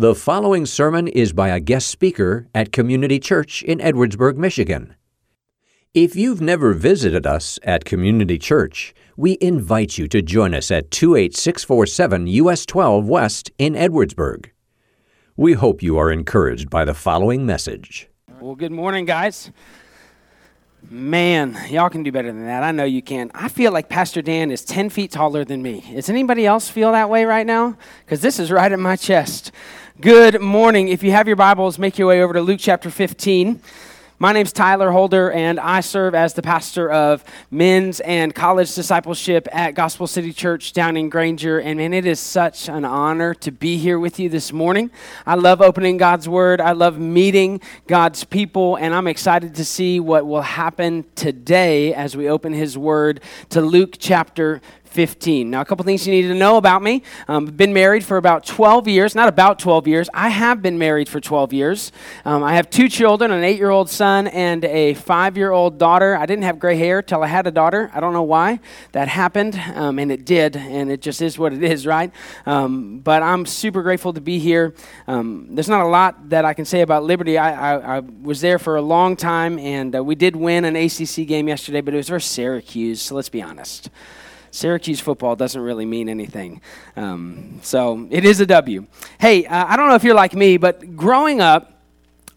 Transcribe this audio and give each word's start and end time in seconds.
The 0.00 0.14
following 0.14 0.64
sermon 0.64 1.08
is 1.08 1.34
by 1.34 1.50
a 1.50 1.60
guest 1.60 1.90
speaker 1.90 2.48
at 2.54 2.72
Community 2.72 3.18
Church 3.18 3.62
in 3.62 3.80
Edwardsburg, 3.80 4.38
Michigan. 4.38 4.94
If 5.92 6.16
you've 6.16 6.40
never 6.40 6.72
visited 6.72 7.26
us 7.26 7.58
at 7.64 7.84
Community 7.84 8.38
Church, 8.38 8.94
we 9.18 9.36
invite 9.42 9.98
you 9.98 10.08
to 10.08 10.22
join 10.22 10.54
us 10.54 10.70
at 10.70 10.90
28647 10.90 12.28
US 12.28 12.64
12 12.64 13.08
West 13.10 13.50
in 13.58 13.74
Edwardsburg. 13.74 14.46
We 15.36 15.52
hope 15.52 15.82
you 15.82 15.98
are 15.98 16.10
encouraged 16.10 16.70
by 16.70 16.86
the 16.86 16.94
following 16.94 17.44
message. 17.44 18.08
Well, 18.40 18.54
good 18.54 18.72
morning, 18.72 19.04
guys. 19.04 19.50
Man, 20.88 21.58
y'all 21.68 21.90
can 21.90 22.04
do 22.04 22.10
better 22.10 22.32
than 22.32 22.46
that. 22.46 22.62
I 22.62 22.72
know 22.72 22.84
you 22.84 23.02
can. 23.02 23.30
I 23.34 23.50
feel 23.50 23.70
like 23.70 23.90
Pastor 23.90 24.22
Dan 24.22 24.50
is 24.50 24.64
10 24.64 24.88
feet 24.88 25.12
taller 25.12 25.44
than 25.44 25.60
me. 25.60 25.84
Does 25.92 26.08
anybody 26.08 26.46
else 26.46 26.70
feel 26.70 26.92
that 26.92 27.10
way 27.10 27.26
right 27.26 27.46
now? 27.46 27.76
Because 28.06 28.22
this 28.22 28.38
is 28.38 28.50
right 28.50 28.72
at 28.72 28.78
my 28.78 28.96
chest. 28.96 29.52
Good 30.00 30.40
morning. 30.40 30.88
If 30.88 31.02
you 31.02 31.10
have 31.10 31.26
your 31.26 31.36
Bibles, 31.36 31.78
make 31.78 31.98
your 31.98 32.08
way 32.08 32.22
over 32.22 32.32
to 32.32 32.40
Luke 32.40 32.58
chapter 32.58 32.88
15. 32.88 33.60
My 34.18 34.32
name's 34.32 34.52
Tyler 34.52 34.92
Holder, 34.92 35.30
and 35.30 35.60
I 35.60 35.80
serve 35.80 36.14
as 36.14 36.32
the 36.32 36.40
pastor 36.40 36.90
of 36.90 37.22
men's 37.50 38.00
and 38.00 38.34
college 38.34 38.74
discipleship 38.74 39.46
at 39.52 39.74
Gospel 39.74 40.06
City 40.06 40.32
Church 40.32 40.72
down 40.72 40.96
in 40.96 41.10
Granger. 41.10 41.60
And 41.60 41.78
man, 41.78 41.92
it 41.92 42.06
is 42.06 42.18
such 42.18 42.70
an 42.70 42.86
honor 42.86 43.34
to 43.34 43.50
be 43.50 43.76
here 43.76 43.98
with 43.98 44.18
you 44.18 44.30
this 44.30 44.54
morning. 44.54 44.90
I 45.26 45.34
love 45.34 45.60
opening 45.60 45.98
God's 45.98 46.28
Word, 46.28 46.62
I 46.62 46.72
love 46.72 46.98
meeting 46.98 47.60
God's 47.86 48.24
people, 48.24 48.76
and 48.76 48.94
I'm 48.94 49.06
excited 49.06 49.54
to 49.56 49.64
see 49.66 50.00
what 50.00 50.26
will 50.26 50.42
happen 50.42 51.04
today 51.14 51.92
as 51.92 52.16
we 52.16 52.26
open 52.26 52.54
His 52.54 52.78
Word 52.78 53.20
to 53.50 53.60
Luke 53.60 53.96
chapter 53.98 54.62
15. 54.90 55.50
Now, 55.50 55.60
a 55.60 55.64
couple 55.64 55.84
things 55.84 56.06
you 56.06 56.12
need 56.12 56.28
to 56.28 56.34
know 56.34 56.56
about 56.56 56.82
me. 56.82 57.02
Um, 57.28 57.46
I've 57.46 57.56
been 57.56 57.72
married 57.72 58.04
for 58.04 58.16
about 58.16 58.44
12 58.44 58.88
years, 58.88 59.14
not 59.14 59.28
about 59.28 59.58
12 59.58 59.86
years. 59.86 60.10
I 60.12 60.28
have 60.28 60.62
been 60.62 60.78
married 60.78 61.08
for 61.08 61.20
12 61.20 61.52
years. 61.52 61.92
Um, 62.24 62.42
I 62.42 62.54
have 62.54 62.70
two 62.70 62.88
children 62.88 63.30
an 63.30 63.44
eight 63.44 63.58
year 63.58 63.70
old 63.70 63.88
son 63.88 64.26
and 64.28 64.64
a 64.64 64.94
five 64.94 65.36
year 65.36 65.52
old 65.52 65.78
daughter. 65.78 66.16
I 66.16 66.26
didn't 66.26 66.44
have 66.44 66.58
gray 66.58 66.76
hair 66.76 67.02
till 67.02 67.22
I 67.22 67.28
had 67.28 67.46
a 67.46 67.50
daughter. 67.50 67.90
I 67.94 68.00
don't 68.00 68.12
know 68.12 68.22
why 68.22 68.60
that 68.92 69.08
happened, 69.08 69.56
um, 69.74 69.98
and 69.98 70.10
it 70.10 70.24
did, 70.24 70.56
and 70.56 70.90
it 70.90 71.00
just 71.00 71.22
is 71.22 71.38
what 71.38 71.52
it 71.52 71.62
is, 71.62 71.86
right? 71.86 72.12
Um, 72.46 72.98
but 72.98 73.22
I'm 73.22 73.46
super 73.46 73.82
grateful 73.82 74.12
to 74.12 74.20
be 74.20 74.38
here. 74.38 74.74
Um, 75.06 75.48
there's 75.50 75.68
not 75.68 75.84
a 75.84 75.88
lot 75.88 76.30
that 76.30 76.44
I 76.44 76.54
can 76.54 76.64
say 76.64 76.80
about 76.80 77.04
Liberty. 77.04 77.38
I, 77.38 77.74
I, 77.74 77.96
I 77.96 78.00
was 78.00 78.40
there 78.40 78.58
for 78.58 78.76
a 78.76 78.82
long 78.82 79.16
time, 79.16 79.58
and 79.58 79.94
uh, 79.94 80.02
we 80.02 80.14
did 80.14 80.34
win 80.34 80.64
an 80.64 80.76
ACC 80.76 81.26
game 81.26 81.48
yesterday, 81.48 81.80
but 81.80 81.94
it 81.94 81.96
was 81.96 82.08
versus 82.08 82.30
Syracuse, 82.30 83.00
so 83.00 83.14
let's 83.14 83.28
be 83.28 83.42
honest. 83.42 83.90
Syracuse 84.50 85.00
football 85.00 85.36
doesn't 85.36 85.60
really 85.60 85.86
mean 85.86 86.08
anything. 86.08 86.60
Um, 86.96 87.60
so 87.62 88.06
it 88.10 88.24
is 88.24 88.40
a 88.40 88.46
W. 88.46 88.86
Hey, 89.18 89.46
uh, 89.46 89.66
I 89.68 89.76
don't 89.76 89.88
know 89.88 89.94
if 89.94 90.04
you're 90.04 90.14
like 90.14 90.34
me, 90.34 90.56
but 90.56 90.96
growing 90.96 91.40
up, 91.40 91.80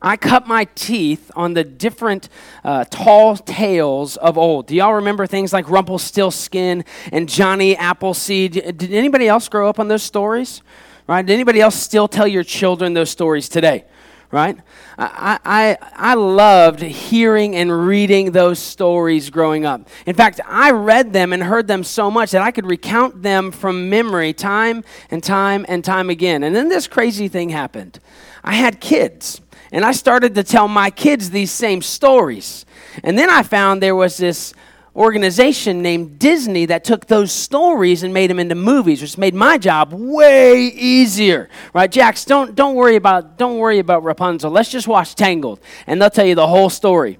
I 0.05 0.17
cut 0.17 0.47
my 0.47 0.65
teeth 0.75 1.31
on 1.33 1.53
the 1.53 1.63
different 1.63 2.27
uh, 2.65 2.83
tall 2.89 3.37
tales 3.37 4.17
of 4.17 4.37
old. 4.37 4.67
Do 4.67 4.75
y'all 4.75 4.95
remember 4.95 5.25
things 5.25 5.53
like 5.53 5.69
Rumpelstiltskin 5.69 6.83
and 7.13 7.29
Johnny 7.29 7.77
Appleseed? 7.77 8.77
Did 8.77 8.93
anybody 8.93 9.29
else 9.29 9.47
grow 9.47 9.69
up 9.69 9.79
on 9.79 9.87
those 9.87 10.03
stories? 10.03 10.61
Right? 11.07 11.25
Did 11.25 11.33
anybody 11.33 11.61
else 11.61 11.75
still 11.75 12.09
tell 12.09 12.27
your 12.27 12.43
children 12.43 12.93
those 12.93 13.11
stories 13.11 13.47
today? 13.47 13.85
Right? 14.33 14.57
I, 14.97 15.39
I, 15.45 15.77
I 15.95 16.13
loved 16.15 16.81
hearing 16.81 17.55
and 17.55 17.85
reading 17.87 18.31
those 18.31 18.57
stories 18.57 19.29
growing 19.29 19.63
up. 19.63 19.87
In 20.07 20.15
fact, 20.15 20.41
I 20.47 20.71
read 20.71 21.13
them 21.13 21.33
and 21.33 21.43
heard 21.43 21.67
them 21.67 21.83
so 21.83 22.09
much 22.09 22.31
that 22.31 22.41
I 22.41 22.49
could 22.49 22.65
recount 22.65 23.21
them 23.21 23.51
from 23.51 23.91
memory 23.91 24.33
time 24.33 24.83
and 25.11 25.23
time 25.23 25.67
and 25.69 25.85
time 25.85 26.09
again. 26.09 26.41
And 26.41 26.55
then 26.55 26.67
this 26.67 26.87
crazy 26.87 27.27
thing 27.27 27.49
happened. 27.49 27.99
I 28.43 28.55
had 28.55 28.81
kids, 28.81 29.39
and 29.71 29.85
I 29.85 29.91
started 29.91 30.33
to 30.33 30.43
tell 30.43 30.67
my 30.67 30.89
kids 30.89 31.29
these 31.29 31.51
same 31.51 31.83
stories. 31.83 32.65
And 33.03 33.17
then 33.17 33.29
I 33.29 33.43
found 33.43 33.83
there 33.83 33.95
was 33.95 34.17
this 34.17 34.55
organization 34.95 35.81
named 35.81 36.19
Disney 36.19 36.65
that 36.67 36.83
took 36.83 37.07
those 37.07 37.31
stories 37.31 38.03
and 38.03 38.13
made 38.13 38.29
them 38.29 38.39
into 38.39 38.55
movies, 38.55 39.01
which 39.01 39.17
made 39.17 39.33
my 39.33 39.57
job 39.57 39.91
way 39.93 40.65
easier. 40.65 41.49
Right, 41.73 41.91
Jax, 41.91 42.25
don't 42.25 42.55
don't 42.55 42.75
worry 42.75 42.95
about 42.95 43.37
don't 43.37 43.57
worry 43.57 43.79
about 43.79 44.03
Rapunzel. 44.03 44.51
Let's 44.51 44.69
just 44.69 44.87
watch 44.87 45.15
Tangled, 45.15 45.59
and 45.87 46.01
they'll 46.01 46.09
tell 46.09 46.25
you 46.25 46.35
the 46.35 46.47
whole 46.47 46.69
story. 46.69 47.19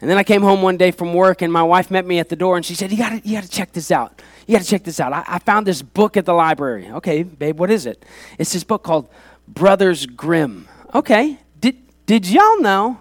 And 0.00 0.10
then 0.10 0.18
I 0.18 0.24
came 0.24 0.42
home 0.42 0.60
one 0.60 0.76
day 0.76 0.90
from 0.90 1.14
work, 1.14 1.40
and 1.40 1.52
my 1.52 1.62
wife 1.62 1.90
met 1.90 2.04
me 2.04 2.18
at 2.18 2.28
the 2.28 2.36
door, 2.36 2.56
and 2.56 2.66
she 2.66 2.74
said, 2.74 2.90
"You 2.90 2.98
got 2.98 3.10
to 3.10 3.28
you 3.28 3.36
got 3.36 3.44
to 3.44 3.50
check 3.50 3.72
this 3.72 3.90
out. 3.90 4.20
You 4.46 4.56
got 4.56 4.62
to 4.62 4.68
check 4.68 4.84
this 4.84 5.00
out. 5.00 5.12
I, 5.12 5.24
I 5.26 5.38
found 5.38 5.66
this 5.66 5.82
book 5.82 6.16
at 6.16 6.24
the 6.24 6.34
library. 6.34 6.90
Okay, 6.90 7.22
babe, 7.22 7.58
what 7.58 7.70
is 7.70 7.86
it? 7.86 8.04
It's 8.38 8.52
this 8.52 8.64
book 8.64 8.82
called 8.82 9.08
Brothers 9.48 10.06
Grimm. 10.06 10.68
Okay, 10.94 11.38
did 11.60 11.76
did 12.06 12.26
y'all 12.26 12.60
know?" 12.60 13.00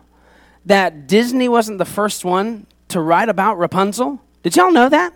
That 0.68 1.06
Disney 1.06 1.48
wasn't 1.48 1.78
the 1.78 1.86
first 1.86 2.26
one 2.26 2.66
to 2.96 3.02
write 3.02 3.28
about 3.28 3.58
Rapunzel? 3.58 4.22
Did 4.42 4.56
y'all 4.56 4.72
know 4.72 4.88
that? 4.88 5.14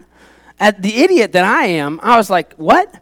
At 0.60 0.82
the 0.82 0.98
idiot 0.98 1.32
that 1.32 1.46
I 1.46 1.68
am, 1.68 2.00
I 2.04 2.18
was 2.18 2.30
like, 2.30 2.54
what? 2.56 2.94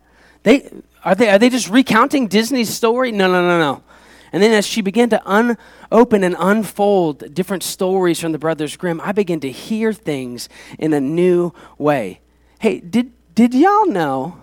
They 0.44 0.70
are 1.04 1.16
they 1.16 1.30
are 1.30 1.40
they 1.40 1.50
just 1.50 1.68
recounting 1.70 2.28
Disney's 2.28 2.70
story? 2.70 3.12
No, 3.12 3.28
no, 3.28 3.42
no, 3.42 3.58
no. 3.58 3.84
And 4.32 4.44
then 4.44 4.52
as 4.52 4.68
she 4.68 4.82
began 4.82 5.10
to 5.10 5.22
unopen 5.26 6.24
and 6.24 6.36
unfold 6.38 7.34
different 7.34 7.64
stories 7.64 8.20
from 8.20 8.34
the 8.34 8.38
Brothers 8.38 8.78
Grimm, 8.78 9.02
I 9.02 9.14
began 9.14 9.40
to 9.40 9.50
hear 9.52 9.94
things 9.94 10.48
in 10.78 10.94
a 10.94 11.02
new 11.02 11.54
way. 11.80 12.20
Hey, 12.60 12.80
did 12.80 13.14
did 13.34 13.56
y'all 13.56 13.88
know 13.88 14.38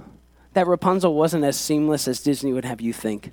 that 0.54 0.66
Rapunzel 0.66 1.14
wasn't 1.14 1.44
as 1.44 1.58
seamless 1.58 2.08
as 2.08 2.20
Disney 2.20 2.52
would 2.52 2.64
have 2.64 2.80
you 2.80 2.92
think? 2.92 3.32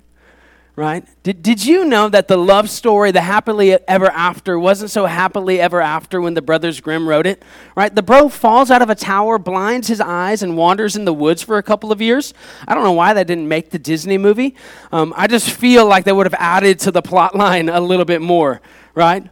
Right? 0.74 1.06
Did, 1.22 1.42
did 1.42 1.64
you 1.64 1.84
know 1.84 2.08
that 2.08 2.28
the 2.28 2.38
love 2.38 2.70
story, 2.70 3.10
the 3.10 3.20
happily 3.20 3.72
ever 3.86 4.06
after, 4.06 4.58
wasn't 4.58 4.90
so 4.90 5.04
happily 5.04 5.60
ever 5.60 5.80
after 5.82 6.20
when 6.20 6.34
the 6.34 6.40
Brothers 6.40 6.80
Grimm 6.80 7.06
wrote 7.06 7.26
it, 7.26 7.42
right? 7.76 7.94
The 7.94 8.02
bro 8.02 8.28
falls 8.30 8.70
out 8.70 8.80
of 8.80 8.88
a 8.88 8.94
tower, 8.94 9.38
blinds 9.38 9.88
his 9.88 10.00
eyes, 10.00 10.42
and 10.42 10.56
wanders 10.56 10.96
in 10.96 11.04
the 11.04 11.12
woods 11.12 11.42
for 11.42 11.58
a 11.58 11.62
couple 11.62 11.92
of 11.92 12.00
years. 12.00 12.32
I 12.66 12.74
don't 12.74 12.84
know 12.84 12.92
why 12.92 13.12
that 13.12 13.26
didn't 13.26 13.48
make 13.48 13.70
the 13.70 13.78
Disney 13.78 14.16
movie. 14.16 14.54
Um, 14.90 15.12
I 15.16 15.26
just 15.26 15.50
feel 15.50 15.86
like 15.86 16.04
they 16.04 16.12
would 16.12 16.26
have 16.26 16.34
added 16.38 16.78
to 16.80 16.90
the 16.90 17.02
plot 17.02 17.34
line 17.36 17.68
a 17.68 17.80
little 17.80 18.06
bit 18.06 18.22
more, 18.22 18.62
right? 18.94 19.28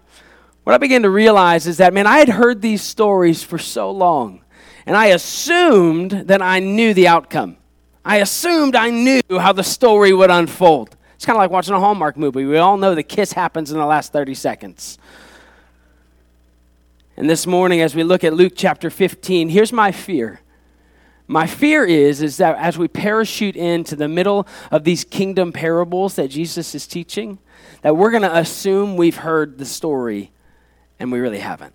What 0.65 0.75
I 0.75 0.79
began 0.79 1.03
to 1.03 1.11
realize 1.11 1.67
is 1.67 1.79
that, 1.79 1.95
man, 1.95 2.07
I 2.07 2.19
had 2.19 2.29
heard 2.29 2.61
these 2.61 2.83
stories 2.83 3.43
for 3.43 3.57
so 3.57 3.91
long, 3.91 4.45
and 4.85 4.95
I 4.95 5.07
assumed 5.07 6.11
that 6.11 6.43
I 6.43 6.61
knew 6.61 6.93
the 6.93 7.09
outcome. 7.09 7.57
I 8.05 8.19
assumed 8.19 8.77
I 8.77 8.91
knew 8.91 9.23
how 9.31 9.53
the 9.53 9.65
story 9.65 10.13
would 10.13 10.31
unfold. 10.31 10.97
It's 11.21 11.27
kind 11.27 11.37
of 11.37 11.41
like 11.41 11.51
watching 11.51 11.75
a 11.75 11.79
Hallmark 11.79 12.17
movie. 12.17 12.47
We 12.47 12.57
all 12.57 12.79
know 12.79 12.95
the 12.95 13.03
kiss 13.03 13.35
happens 13.35 13.71
in 13.71 13.77
the 13.77 13.85
last 13.85 14.11
30 14.11 14.33
seconds. 14.33 14.97
And 17.15 17.29
this 17.29 17.47
morning, 17.47 17.83
as 17.83 17.95
we 17.95 18.05
look 18.05 18.25
at 18.25 18.33
Luke 18.33 18.55
chapter 18.57 18.89
15, 18.89 19.51
here's 19.51 19.71
my 19.71 19.93
fear. 19.93 20.41
My 21.27 21.47
fear 21.47 21.85
is, 21.85 22.23
is 22.23 22.39
that 22.39 22.57
as 22.57 22.79
we 22.79 22.89
parachute 22.89 23.55
into 23.55 23.97
the 23.97 24.09
middle 24.09 24.49
of 24.71 24.85
these 24.85 25.05
kingdom 25.05 25.53
parables 25.53 26.15
that 26.15 26.29
Jesus 26.29 26.75
is 26.75 26.87
teaching, 26.87 27.39
that 27.83 27.99
we're 27.99 28.13
going 28.13 28.23
to 28.23 28.35
assume 28.35 28.97
we've 28.97 29.19
heard 29.19 29.59
the 29.59 29.67
story 29.67 30.33
and 30.99 31.13
we 31.13 31.19
really 31.19 31.41
haven't. 31.41 31.75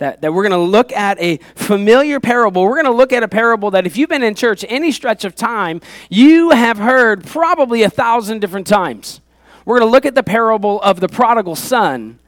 That, 0.00 0.22
that 0.22 0.32
we're 0.32 0.48
going 0.48 0.58
to 0.58 0.70
look 0.70 0.92
at 0.92 1.20
a 1.20 1.36
familiar 1.54 2.20
parable. 2.20 2.64
We're 2.64 2.82
going 2.82 2.86
to 2.86 2.90
look 2.90 3.12
at 3.12 3.22
a 3.22 3.28
parable 3.28 3.70
that 3.72 3.86
if 3.86 3.98
you've 3.98 4.08
been 4.08 4.22
in 4.22 4.34
church 4.34 4.64
any 4.66 4.92
stretch 4.92 5.26
of 5.26 5.34
time, 5.34 5.82
you 6.08 6.52
have 6.52 6.78
heard 6.78 7.26
probably 7.26 7.82
a 7.82 7.90
thousand 7.90 8.40
different 8.40 8.66
times. 8.66 9.20
We're 9.66 9.78
going 9.78 9.88
to 9.88 9.92
look 9.92 10.06
at 10.06 10.14
the 10.14 10.22
parable 10.22 10.80
of 10.80 11.00
the 11.00 11.08
prodigal 11.08 11.54
son. 11.54 12.18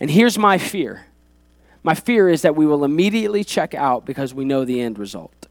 And 0.00 0.10
here's 0.10 0.36
my 0.36 0.58
fear 0.58 1.06
my 1.82 1.94
fear 1.94 2.28
is 2.28 2.42
that 2.42 2.56
we 2.56 2.66
will 2.66 2.84
immediately 2.84 3.42
check 3.42 3.74
out 3.74 4.04
because 4.04 4.34
we 4.34 4.44
know 4.44 4.66
the 4.66 4.82
end 4.82 4.98
result. 4.98 5.46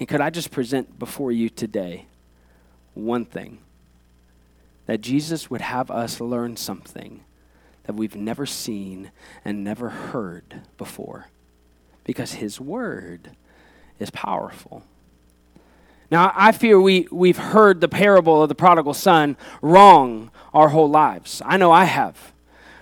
And 0.00 0.08
could 0.08 0.20
I 0.20 0.30
just 0.30 0.50
present 0.50 0.98
before 0.98 1.30
you 1.30 1.48
today 1.48 2.06
one 2.94 3.24
thing? 3.24 3.58
That 4.86 5.00
Jesus 5.00 5.48
would 5.48 5.60
have 5.60 5.92
us 5.92 6.20
learn 6.20 6.56
something 6.56 7.22
that 7.84 7.94
we've 7.94 8.16
never 8.16 8.46
seen 8.46 9.10
and 9.44 9.64
never 9.64 9.88
heard 9.88 10.62
before 10.78 11.28
because 12.04 12.34
His 12.34 12.60
Word 12.60 13.30
is 13.98 14.10
powerful. 14.10 14.84
Now, 16.10 16.30
I 16.34 16.52
fear 16.52 16.78
we, 16.78 17.08
we've 17.10 17.38
heard 17.38 17.80
the 17.80 17.88
parable 17.88 18.42
of 18.42 18.50
the 18.50 18.54
prodigal 18.54 18.92
son 18.92 19.36
wrong 19.62 20.30
our 20.52 20.68
whole 20.68 20.90
lives. 20.90 21.40
I 21.44 21.56
know 21.56 21.72
I 21.72 21.84
have. 21.84 22.32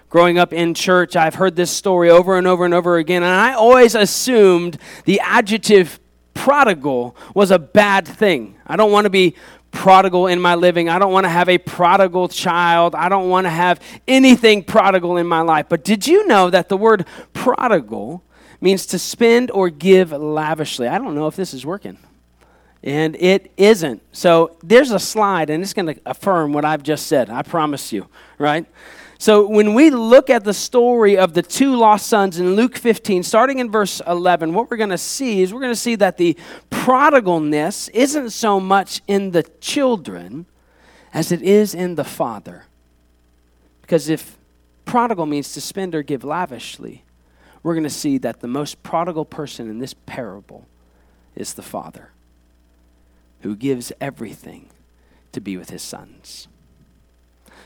Growing 0.08 0.38
up 0.38 0.52
in 0.52 0.74
church, 0.74 1.14
I've 1.14 1.36
heard 1.36 1.54
this 1.54 1.70
story 1.70 2.10
over 2.10 2.36
and 2.36 2.48
over 2.48 2.64
and 2.64 2.74
over 2.74 2.96
again, 2.96 3.22
and 3.22 3.32
I 3.32 3.52
always 3.52 3.94
assumed 3.94 4.78
the 5.04 5.20
adjective 5.20 6.00
prodigal 6.34 7.16
was 7.34 7.50
a 7.50 7.58
bad 7.58 8.06
thing. 8.06 8.56
I 8.66 8.76
don't 8.76 8.92
want 8.92 9.04
to 9.04 9.10
be 9.10 9.34
prodigal 9.70 10.26
in 10.26 10.40
my 10.40 10.54
living. 10.54 10.88
I 10.88 10.98
don't 10.98 11.12
want 11.12 11.24
to 11.24 11.30
have 11.30 11.48
a 11.48 11.58
prodigal 11.58 12.28
child. 12.28 12.94
I 12.94 13.08
don't 13.08 13.28
want 13.28 13.46
to 13.46 13.50
have 13.50 13.80
anything 14.08 14.64
prodigal 14.64 15.16
in 15.16 15.26
my 15.26 15.40
life. 15.40 15.66
But 15.68 15.84
did 15.84 16.06
you 16.06 16.26
know 16.26 16.50
that 16.50 16.68
the 16.68 16.76
word 16.76 17.06
prodigal 17.32 18.22
means 18.60 18.86
to 18.86 18.98
spend 18.98 19.50
or 19.50 19.70
give 19.70 20.12
lavishly? 20.12 20.88
I 20.88 20.98
don't 20.98 21.14
know 21.14 21.26
if 21.26 21.36
this 21.36 21.54
is 21.54 21.64
working. 21.64 21.98
And 22.82 23.14
it 23.16 23.52
isn't. 23.56 24.02
So 24.10 24.56
there's 24.62 24.90
a 24.90 24.98
slide, 24.98 25.50
and 25.50 25.62
it's 25.62 25.74
going 25.74 25.94
to 25.94 26.00
affirm 26.06 26.52
what 26.54 26.64
I've 26.64 26.82
just 26.82 27.06
said. 27.06 27.28
I 27.28 27.42
promise 27.42 27.92
you, 27.92 28.08
right? 28.38 28.66
So 29.20 29.46
when 29.46 29.74
we 29.74 29.90
look 29.90 30.30
at 30.30 30.44
the 30.44 30.54
story 30.54 31.18
of 31.18 31.34
the 31.34 31.42
two 31.42 31.76
lost 31.76 32.06
sons 32.06 32.40
in 32.40 32.56
Luke 32.56 32.74
15, 32.74 33.22
starting 33.22 33.58
in 33.58 33.70
verse 33.70 34.00
11, 34.06 34.54
what 34.54 34.70
we're 34.70 34.78
going 34.78 34.88
to 34.88 34.96
see 34.96 35.42
is 35.42 35.52
we're 35.52 35.60
going 35.60 35.74
to 35.74 35.78
see 35.78 35.94
that 35.96 36.16
the 36.16 36.38
prodigalness 36.70 37.90
isn't 37.92 38.30
so 38.30 38.58
much 38.58 39.02
in 39.06 39.32
the 39.32 39.42
children 39.60 40.46
as 41.12 41.32
it 41.32 41.42
is 41.42 41.74
in 41.74 41.96
the 41.96 42.04
father. 42.04 42.64
Because 43.82 44.08
if 44.08 44.38
prodigal 44.86 45.26
means 45.26 45.52
to 45.52 45.60
spend 45.60 45.94
or 45.94 46.02
give 46.02 46.24
lavishly, 46.24 47.04
we're 47.62 47.74
going 47.74 47.84
to 47.84 47.90
see 47.90 48.16
that 48.16 48.40
the 48.40 48.48
most 48.48 48.82
prodigal 48.82 49.26
person 49.26 49.68
in 49.68 49.80
this 49.80 49.92
parable 50.06 50.66
is 51.36 51.52
the 51.52 51.62
father 51.62 52.08
who 53.42 53.54
gives 53.54 53.92
everything 54.00 54.70
to 55.32 55.42
be 55.42 55.58
with 55.58 55.68
his 55.68 55.82
sons. 55.82 56.48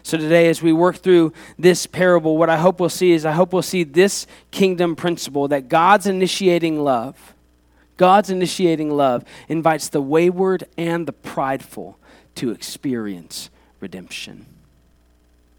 So, 0.04 0.18
today, 0.18 0.50
as 0.50 0.60
we 0.60 0.74
work 0.74 0.96
through 0.96 1.32
this 1.58 1.86
parable, 1.86 2.36
what 2.36 2.50
I 2.50 2.58
hope 2.58 2.78
we'll 2.78 2.90
see 2.90 3.12
is 3.12 3.24
I 3.24 3.32
hope 3.32 3.54
we'll 3.54 3.62
see 3.62 3.84
this 3.84 4.26
kingdom 4.50 4.96
principle 4.96 5.48
that 5.48 5.70
God's 5.70 6.06
initiating 6.06 6.78
love, 6.78 7.34
God's 7.96 8.28
initiating 8.28 8.90
love 8.90 9.24
invites 9.48 9.88
the 9.88 10.02
wayward 10.02 10.64
and 10.76 11.08
the 11.08 11.14
prideful 11.14 11.98
to 12.34 12.50
experience 12.50 13.48
redemption. 13.80 14.44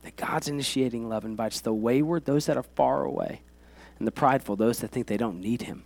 That 0.04 0.16
God's 0.16 0.48
initiating 0.48 1.10
love 1.10 1.26
invites 1.26 1.60
the 1.60 1.74
wayward, 1.74 2.26
those 2.26 2.46
that 2.46 2.56
are 2.56 2.62
far 2.76 3.04
away, 3.04 3.42
and 3.98 4.08
the 4.08 4.12
prideful, 4.12 4.56
those 4.56 4.78
that 4.78 4.92
think 4.92 5.08
they 5.08 5.18
don't 5.18 5.42
need 5.42 5.64
Him, 5.64 5.86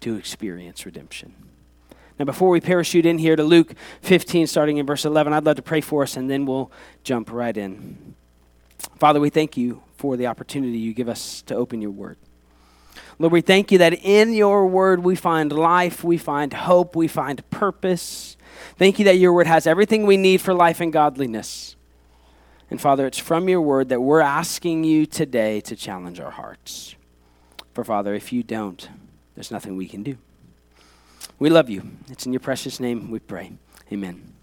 to 0.00 0.16
experience 0.16 0.86
redemption. 0.86 1.34
Now, 2.18 2.24
before 2.24 2.48
we 2.48 2.60
parachute 2.60 3.06
in 3.06 3.18
here 3.18 3.36
to 3.36 3.44
Luke 3.44 3.74
15, 4.02 4.48
starting 4.48 4.78
in 4.78 4.86
verse 4.86 5.04
11, 5.04 5.32
I'd 5.32 5.44
love 5.44 5.56
to 5.56 5.62
pray 5.62 5.80
for 5.80 6.02
us 6.02 6.16
and 6.16 6.28
then 6.28 6.46
we'll 6.46 6.70
jump 7.04 7.30
right 7.30 7.56
in. 7.56 8.14
Father, 8.96 9.20
we 9.20 9.30
thank 9.30 9.56
you 9.56 9.82
for 9.96 10.16
the 10.16 10.26
opportunity 10.26 10.78
you 10.78 10.94
give 10.94 11.08
us 11.08 11.42
to 11.42 11.54
open 11.54 11.80
your 11.80 11.92
word. 11.92 12.16
Lord, 13.20 13.32
we 13.32 13.40
thank 13.40 13.70
you 13.70 13.78
that 13.78 13.94
in 13.94 14.32
your 14.32 14.66
word 14.66 15.00
we 15.04 15.14
find 15.14 15.52
life, 15.52 16.02
we 16.02 16.18
find 16.18 16.52
hope, 16.52 16.96
we 16.96 17.08
find 17.08 17.48
purpose. 17.50 18.36
Thank 18.76 18.98
you 18.98 19.04
that 19.06 19.16
your 19.16 19.32
word 19.32 19.46
has 19.46 19.66
everything 19.66 20.04
we 20.04 20.16
need 20.16 20.40
for 20.40 20.54
life 20.54 20.80
and 20.80 20.92
godliness. 20.92 21.76
And 22.70 22.80
Father, 22.80 23.06
it's 23.06 23.18
from 23.18 23.48
your 23.48 23.60
word 23.60 23.88
that 23.88 24.00
we're 24.00 24.20
asking 24.20 24.84
you 24.84 25.06
today 25.06 25.60
to 25.62 25.74
challenge 25.74 26.20
our 26.20 26.32
hearts. 26.32 26.94
For 27.74 27.84
Father, 27.84 28.14
if 28.14 28.32
you 28.32 28.42
don't, 28.42 28.88
there's 29.34 29.50
nothing 29.50 29.76
we 29.76 29.86
can 29.86 30.02
do. 30.02 30.18
We 31.38 31.50
love 31.50 31.70
you. 31.70 31.82
It's 32.10 32.26
in 32.26 32.32
your 32.32 32.40
precious 32.40 32.80
name 32.80 33.10
we 33.10 33.18
pray. 33.18 33.52
Amen. 33.92 34.34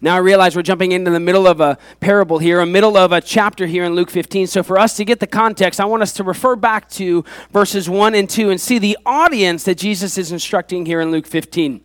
Now 0.00 0.14
I 0.14 0.18
realize 0.18 0.54
we're 0.54 0.62
jumping 0.62 0.92
into 0.92 1.10
the 1.10 1.20
middle 1.20 1.46
of 1.46 1.60
a 1.60 1.78
parable 2.00 2.38
here, 2.38 2.60
a 2.60 2.66
middle 2.66 2.96
of 2.96 3.12
a 3.12 3.20
chapter 3.20 3.66
here 3.66 3.84
in 3.84 3.94
Luke 3.94 4.10
15. 4.10 4.46
So 4.46 4.62
for 4.62 4.78
us 4.78 4.96
to 4.96 5.04
get 5.04 5.20
the 5.20 5.26
context, 5.26 5.80
I 5.80 5.84
want 5.84 6.02
us 6.02 6.12
to 6.14 6.24
refer 6.24 6.56
back 6.56 6.88
to 6.90 7.24
verses 7.50 7.88
1 7.88 8.14
and 8.14 8.28
2 8.28 8.50
and 8.50 8.60
see 8.60 8.78
the 8.78 8.98
audience 9.04 9.64
that 9.64 9.76
Jesus 9.76 10.18
is 10.18 10.32
instructing 10.32 10.86
here 10.86 11.00
in 11.00 11.10
Luke 11.10 11.26
15. 11.26 11.80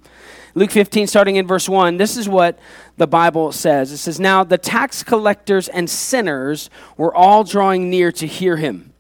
Luke 0.54 0.72
15, 0.72 1.08
starting 1.08 1.38
in 1.38 1.48
verse 1.48 1.70
1, 1.70 1.96
this 1.98 2.18
is 2.18 2.28
what 2.28 2.60
the 2.98 3.08
Bible 3.08 3.54
says. 3.54 3.92
It 3.92 3.98
says, 3.98 4.20
Now 4.20 4.44
the 4.44 4.58
tax 4.58 5.02
collectors 5.02 5.70
and 5.70 5.90
sinners 5.90 6.70
were 6.98 7.16
all 7.16 7.44
drawing 7.44 7.90
near 7.90 8.12
to 8.14 8.28
hear 8.28 8.58
him. 8.58 8.91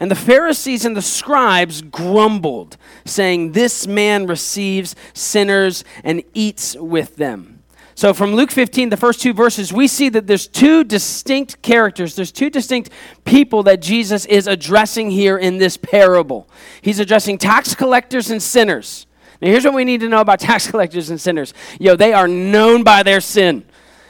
And 0.00 0.10
the 0.10 0.16
Pharisees 0.16 0.86
and 0.86 0.96
the 0.96 1.02
scribes 1.02 1.82
grumbled, 1.82 2.78
saying, 3.04 3.52
This 3.52 3.86
man 3.86 4.26
receives 4.26 4.96
sinners 5.12 5.84
and 6.02 6.24
eats 6.32 6.74
with 6.74 7.16
them. 7.16 7.62
So, 7.94 8.14
from 8.14 8.32
Luke 8.32 8.50
15, 8.50 8.88
the 8.88 8.96
first 8.96 9.20
two 9.20 9.34
verses, 9.34 9.74
we 9.74 9.86
see 9.86 10.08
that 10.08 10.26
there's 10.26 10.46
two 10.46 10.84
distinct 10.84 11.60
characters, 11.60 12.16
there's 12.16 12.32
two 12.32 12.48
distinct 12.48 12.88
people 13.26 13.62
that 13.64 13.82
Jesus 13.82 14.24
is 14.24 14.46
addressing 14.46 15.10
here 15.10 15.36
in 15.36 15.58
this 15.58 15.76
parable. 15.76 16.48
He's 16.80 16.98
addressing 16.98 17.36
tax 17.36 17.74
collectors 17.74 18.30
and 18.30 18.42
sinners. 18.42 19.06
Now, 19.42 19.48
here's 19.48 19.66
what 19.66 19.74
we 19.74 19.84
need 19.84 20.00
to 20.00 20.08
know 20.08 20.22
about 20.22 20.40
tax 20.40 20.70
collectors 20.70 21.10
and 21.10 21.20
sinners 21.20 21.52
yo, 21.78 21.94
they 21.94 22.14
are 22.14 22.26
known 22.26 22.84
by 22.84 23.02
their 23.02 23.20
sin. 23.20 23.66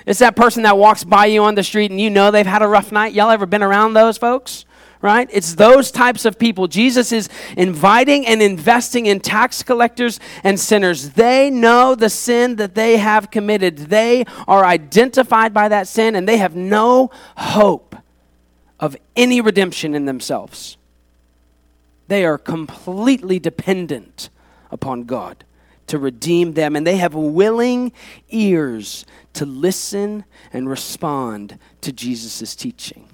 It's 0.06 0.20
that 0.20 0.36
person 0.36 0.62
that 0.62 0.78
walks 0.78 1.02
by 1.02 1.26
you 1.26 1.42
on 1.42 1.56
the 1.56 1.64
street 1.64 1.90
and 1.90 2.00
you 2.00 2.10
know 2.10 2.30
they've 2.30 2.46
had 2.46 2.62
a 2.62 2.68
rough 2.68 2.92
night. 2.92 3.12
Y'all 3.12 3.30
ever 3.30 3.46
been 3.46 3.62
around 3.62 3.94
those 3.94 4.16
folks? 4.16 4.66
Right? 5.02 5.28
It's 5.32 5.54
those 5.54 5.90
types 5.90 6.24
of 6.24 6.38
people. 6.38 6.68
Jesus 6.68 7.12
is 7.12 7.28
inviting 7.56 8.26
and 8.26 8.42
investing 8.42 9.06
in 9.06 9.20
tax 9.20 9.62
collectors 9.62 10.20
and 10.44 10.60
sinners. 10.60 11.10
They 11.10 11.50
know 11.50 11.94
the 11.94 12.10
sin 12.10 12.56
that 12.56 12.74
they 12.74 12.98
have 12.98 13.30
committed, 13.30 13.76
they 13.78 14.24
are 14.46 14.64
identified 14.64 15.54
by 15.54 15.68
that 15.68 15.88
sin, 15.88 16.14
and 16.14 16.28
they 16.28 16.36
have 16.38 16.54
no 16.54 17.10
hope 17.36 17.96
of 18.78 18.96
any 19.16 19.40
redemption 19.40 19.94
in 19.94 20.06
themselves. 20.06 20.76
They 22.08 22.24
are 22.24 22.38
completely 22.38 23.38
dependent 23.38 24.30
upon 24.70 25.04
God 25.04 25.44
to 25.86 25.98
redeem 25.98 26.54
them, 26.54 26.76
and 26.76 26.86
they 26.86 26.96
have 26.96 27.14
willing 27.14 27.92
ears 28.30 29.04
to 29.34 29.44
listen 29.44 30.24
and 30.52 30.68
respond 30.68 31.58
to 31.82 31.92
Jesus' 31.92 32.54
teaching. 32.54 33.09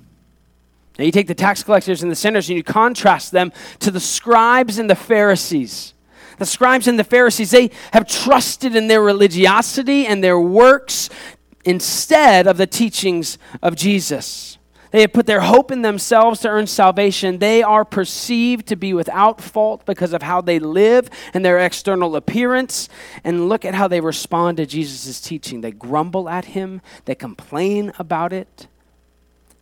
Now 0.98 1.04
you 1.04 1.12
take 1.12 1.26
the 1.26 1.34
tax 1.34 1.62
collectors 1.62 2.02
and 2.02 2.10
the 2.10 2.16
sinners 2.16 2.48
and 2.48 2.56
you 2.56 2.62
contrast 2.62 3.32
them 3.32 3.52
to 3.80 3.90
the 3.90 4.00
scribes 4.00 4.78
and 4.78 4.88
the 4.88 4.94
Pharisees. 4.94 5.94
The 6.38 6.46
scribes 6.46 6.86
and 6.86 6.98
the 6.98 7.04
Pharisees, 7.04 7.50
they 7.50 7.70
have 7.92 8.06
trusted 8.06 8.76
in 8.76 8.88
their 8.88 9.02
religiosity 9.02 10.06
and 10.06 10.22
their 10.22 10.38
works 10.38 11.08
instead 11.64 12.46
of 12.46 12.56
the 12.56 12.66
teachings 12.66 13.38
of 13.62 13.74
Jesus. 13.74 14.58
They 14.92 15.00
have 15.02 15.12
put 15.12 15.26
their 15.26 15.40
hope 15.40 15.70
in 15.70 15.82
themselves 15.82 16.40
to 16.40 16.48
earn 16.48 16.66
salvation. 16.66 17.38
They 17.38 17.62
are 17.62 17.84
perceived 17.84 18.66
to 18.68 18.76
be 18.76 18.94
without 18.94 19.40
fault 19.40 19.84
because 19.84 20.12
of 20.12 20.22
how 20.22 20.40
they 20.40 20.58
live 20.58 21.10
and 21.34 21.44
their 21.44 21.58
external 21.58 22.16
appearance. 22.16 22.88
And 23.24 23.48
look 23.48 23.64
at 23.64 23.74
how 23.74 23.88
they 23.88 24.00
respond 24.00 24.58
to 24.58 24.66
Jesus' 24.66 25.20
teaching. 25.20 25.60
They 25.60 25.72
grumble 25.72 26.28
at 26.28 26.46
him, 26.46 26.80
they 27.04 27.14
complain 27.14 27.92
about 27.98 28.32
it. 28.32 28.68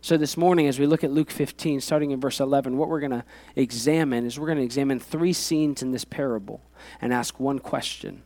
So, 0.05 0.17
this 0.17 0.37
morning, 0.37 0.67
as 0.67 0.77
we 0.77 0.85
look 0.85 1.03
at 1.03 1.09
Luke 1.09 1.31
15, 1.31 1.81
starting 1.81 2.11
in 2.11 2.19
verse 2.19 2.39
11, 2.39 2.77
what 2.77 2.89
we're 2.89 2.99
going 2.99 3.09
to 3.09 3.23
examine 3.55 4.23
is 4.23 4.39
we're 4.39 4.45
going 4.45 4.59
to 4.59 4.63
examine 4.63 4.99
three 4.99 5.33
scenes 5.33 5.81
in 5.81 5.93
this 5.93 6.05
parable 6.05 6.61
and 7.01 7.11
ask 7.11 7.39
one 7.39 7.57
question. 7.57 8.21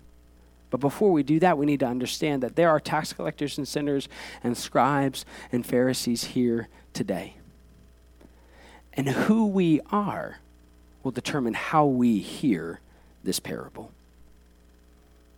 But 0.71 0.81
before 0.81 1.13
we 1.13 1.23
do 1.23 1.39
that, 1.39 1.57
we 1.57 1.65
need 1.65 1.79
to 1.79 1.85
understand 1.85 2.43
that 2.43 2.57
there 2.57 2.69
are 2.69 2.81
tax 2.81 3.13
collectors 3.13 3.57
and 3.57 3.65
sinners 3.65 4.09
and 4.43 4.57
scribes 4.57 5.23
and 5.53 5.65
Pharisees 5.65 6.25
here 6.25 6.67
today. 6.91 7.35
And 8.91 9.07
who 9.07 9.47
we 9.47 9.79
are 9.89 10.39
will 11.01 11.11
determine 11.11 11.53
how 11.53 11.85
we 11.85 12.19
hear 12.19 12.81
this 13.23 13.39
parable. 13.39 13.93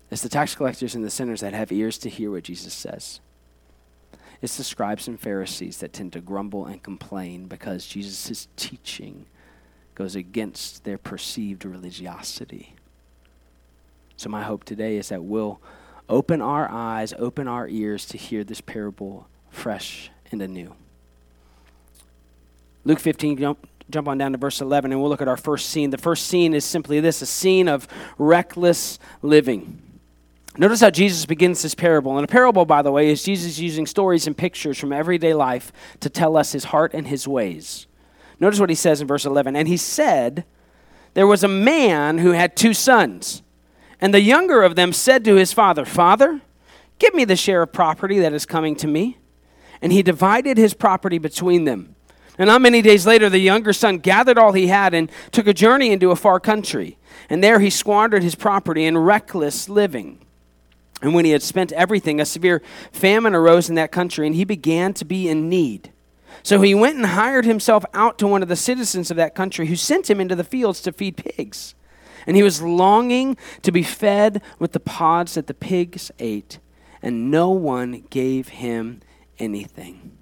It's 0.10 0.24
the 0.24 0.28
tax 0.28 0.56
collectors 0.56 0.96
and 0.96 1.04
the 1.04 1.12
sinners 1.12 1.42
that 1.42 1.54
have 1.54 1.72
ears 1.72 2.00
to 2.00 2.10
hear 2.10 2.32
what 2.32 2.46
Jesus 2.46 2.74
says. 2.74 3.20
It's 4.42 4.58
the 4.58 4.64
scribes 4.64 5.08
and 5.08 5.20
Pharisees 5.20 5.78
that 5.78 5.94
tend 5.94 6.14
to 6.14 6.22
grumble 6.22 6.66
and 6.66 6.82
complain 6.82 7.46
because 7.46 7.86
Jesus' 7.86 8.48
teaching 8.56 9.28
goes 9.94 10.16
against 10.16 10.84
their 10.84 10.98
perceived 10.98 11.64
religiosity. 11.64 12.76
So, 14.18 14.30
my 14.30 14.44
hope 14.44 14.64
today 14.64 14.98
is 14.98 15.10
that 15.10 15.24
we'll 15.24 15.60
open 16.10 16.42
our 16.42 16.70
eyes, 16.70 17.14
open 17.18 17.48
our 17.48 17.68
ears 17.68 18.06
to 18.06 18.18
hear 18.18 18.44
this 18.44 18.62
parable 18.62 19.28
fresh 19.50 20.10
and 20.32 20.42
anew. 20.42 20.74
Luke 22.84 23.00
15, 23.00 23.38
jump, 23.38 23.68
jump 23.92 24.08
on 24.08 24.18
down 24.18 24.32
to 24.32 24.38
verse 24.40 24.60
11, 24.60 24.92
and 24.92 25.00
we'll 25.00 25.10
look 25.10 25.22
at 25.22 25.28
our 25.28 25.38
first 25.38 25.70
scene. 25.70 25.92
The 25.92 25.98
first 25.98 26.28
scene 26.28 26.54
is 26.56 26.66
simply 26.66 27.00
this 27.00 27.22
a 27.22 27.28
scene 27.28 27.68
of 27.68 27.88
reckless 28.18 28.98
living. 29.22 29.82
Notice 30.58 30.82
how 30.82 30.90
Jesus 30.90 31.26
begins 31.26 31.62
this 31.62 31.76
parable. 31.76 32.18
And 32.18 32.26
a 32.26 32.28
parable, 32.28 32.66
by 32.66 32.82
the 32.82 32.92
way, 32.92 33.10
is 33.10 33.24
Jesus 33.24 33.58
using 33.58 33.86
stories 33.86 34.28
and 34.28 34.38
pictures 34.38 34.78
from 34.78 34.92
everyday 34.92 35.34
life 35.34 35.72
to 36.02 36.10
tell 36.10 36.36
us 36.36 36.52
his 36.52 36.66
heart 36.66 36.94
and 36.94 37.08
his 37.08 37.28
ways. 37.28 37.88
Notice 38.40 38.60
what 38.60 38.70
he 38.70 38.76
says 38.76 39.00
in 39.00 39.08
verse 39.08 39.26
11. 39.26 39.56
And 39.56 39.68
he 39.68 39.78
said, 39.78 40.44
There 41.14 41.28
was 41.28 41.44
a 41.44 41.48
man 41.48 42.18
who 42.18 42.32
had 42.32 42.56
two 42.58 42.74
sons. 42.74 43.44
And 44.02 44.14
the 44.14 44.22
younger 44.22 44.64
of 44.64 44.76
them 44.76 44.92
said 44.92 45.24
to 45.26 45.36
his 45.36 45.54
father, 45.54 45.86
Father, 45.86 46.42
give 47.00 47.14
me 47.14 47.24
the 47.24 47.36
share 47.36 47.62
of 47.62 47.72
property 47.72 48.20
that 48.20 48.34
is 48.34 48.46
coming 48.46 48.76
to 48.78 48.88
me. 48.88 49.20
And 49.82 49.94
he 49.94 50.04
divided 50.04 50.58
his 50.58 50.74
property 50.74 51.18
between 51.18 51.64
them. 51.64 51.96
And 52.38 52.48
not 52.48 52.62
many 52.62 52.82
days 52.82 53.06
later, 53.06 53.30
the 53.30 53.40
younger 53.40 53.72
son 53.72 54.00
gathered 54.00 54.38
all 54.38 54.52
he 54.52 54.68
had 54.68 54.94
and 54.94 55.12
took 55.32 55.48
a 55.48 55.54
journey 55.54 55.92
into 55.92 56.12
a 56.12 56.16
far 56.16 56.40
country. 56.40 56.98
And 57.30 57.44
there 57.44 57.60
he 57.60 57.70
squandered 57.70 58.24
his 58.24 58.36
property 58.36 58.86
in 58.86 58.98
reckless 58.98 59.70
living. 59.70 60.26
And 61.02 61.14
when 61.14 61.26
he 61.26 61.32
had 61.32 61.42
spent 61.42 61.72
everything, 61.72 62.20
a 62.20 62.26
severe 62.26 62.62
famine 62.92 63.34
arose 63.34 63.70
in 63.70 63.76
that 63.76 63.92
country, 63.92 64.28
and 64.28 64.36
he 64.36 64.44
began 64.44 64.94
to 64.94 65.06
be 65.06 65.28
in 65.28 65.50
need. 65.50 65.92
So 66.44 66.62
he 66.62 66.76
went 66.76 66.98
and 66.98 67.08
hired 67.08 67.46
himself 67.46 67.84
out 67.94 68.18
to 68.20 68.28
one 68.28 68.44
of 68.44 68.50
the 68.50 68.56
citizens 68.56 69.12
of 69.12 69.18
that 69.18 69.36
country, 69.36 69.68
who 69.68 69.76
sent 69.76 70.10
him 70.10 70.22
into 70.22 70.36
the 70.36 70.44
fields 70.44 70.82
to 70.82 70.92
feed 70.92 71.18
pigs. 71.18 71.76
and 72.28 72.36
he 72.36 72.44
was 72.44 72.62
longing 72.62 73.38
to 73.62 73.72
be 73.72 73.84
fed 73.84 74.42
with 74.60 74.74
the 74.74 74.80
pods 74.80 75.36
that 75.36 75.48
the 75.48 75.54
pigs 75.54 76.12
ate, 76.20 76.60
and 77.02 77.32
no 77.32 77.50
one 77.50 78.04
gave 78.10 78.50
him 78.50 79.02
anything. 79.40 80.18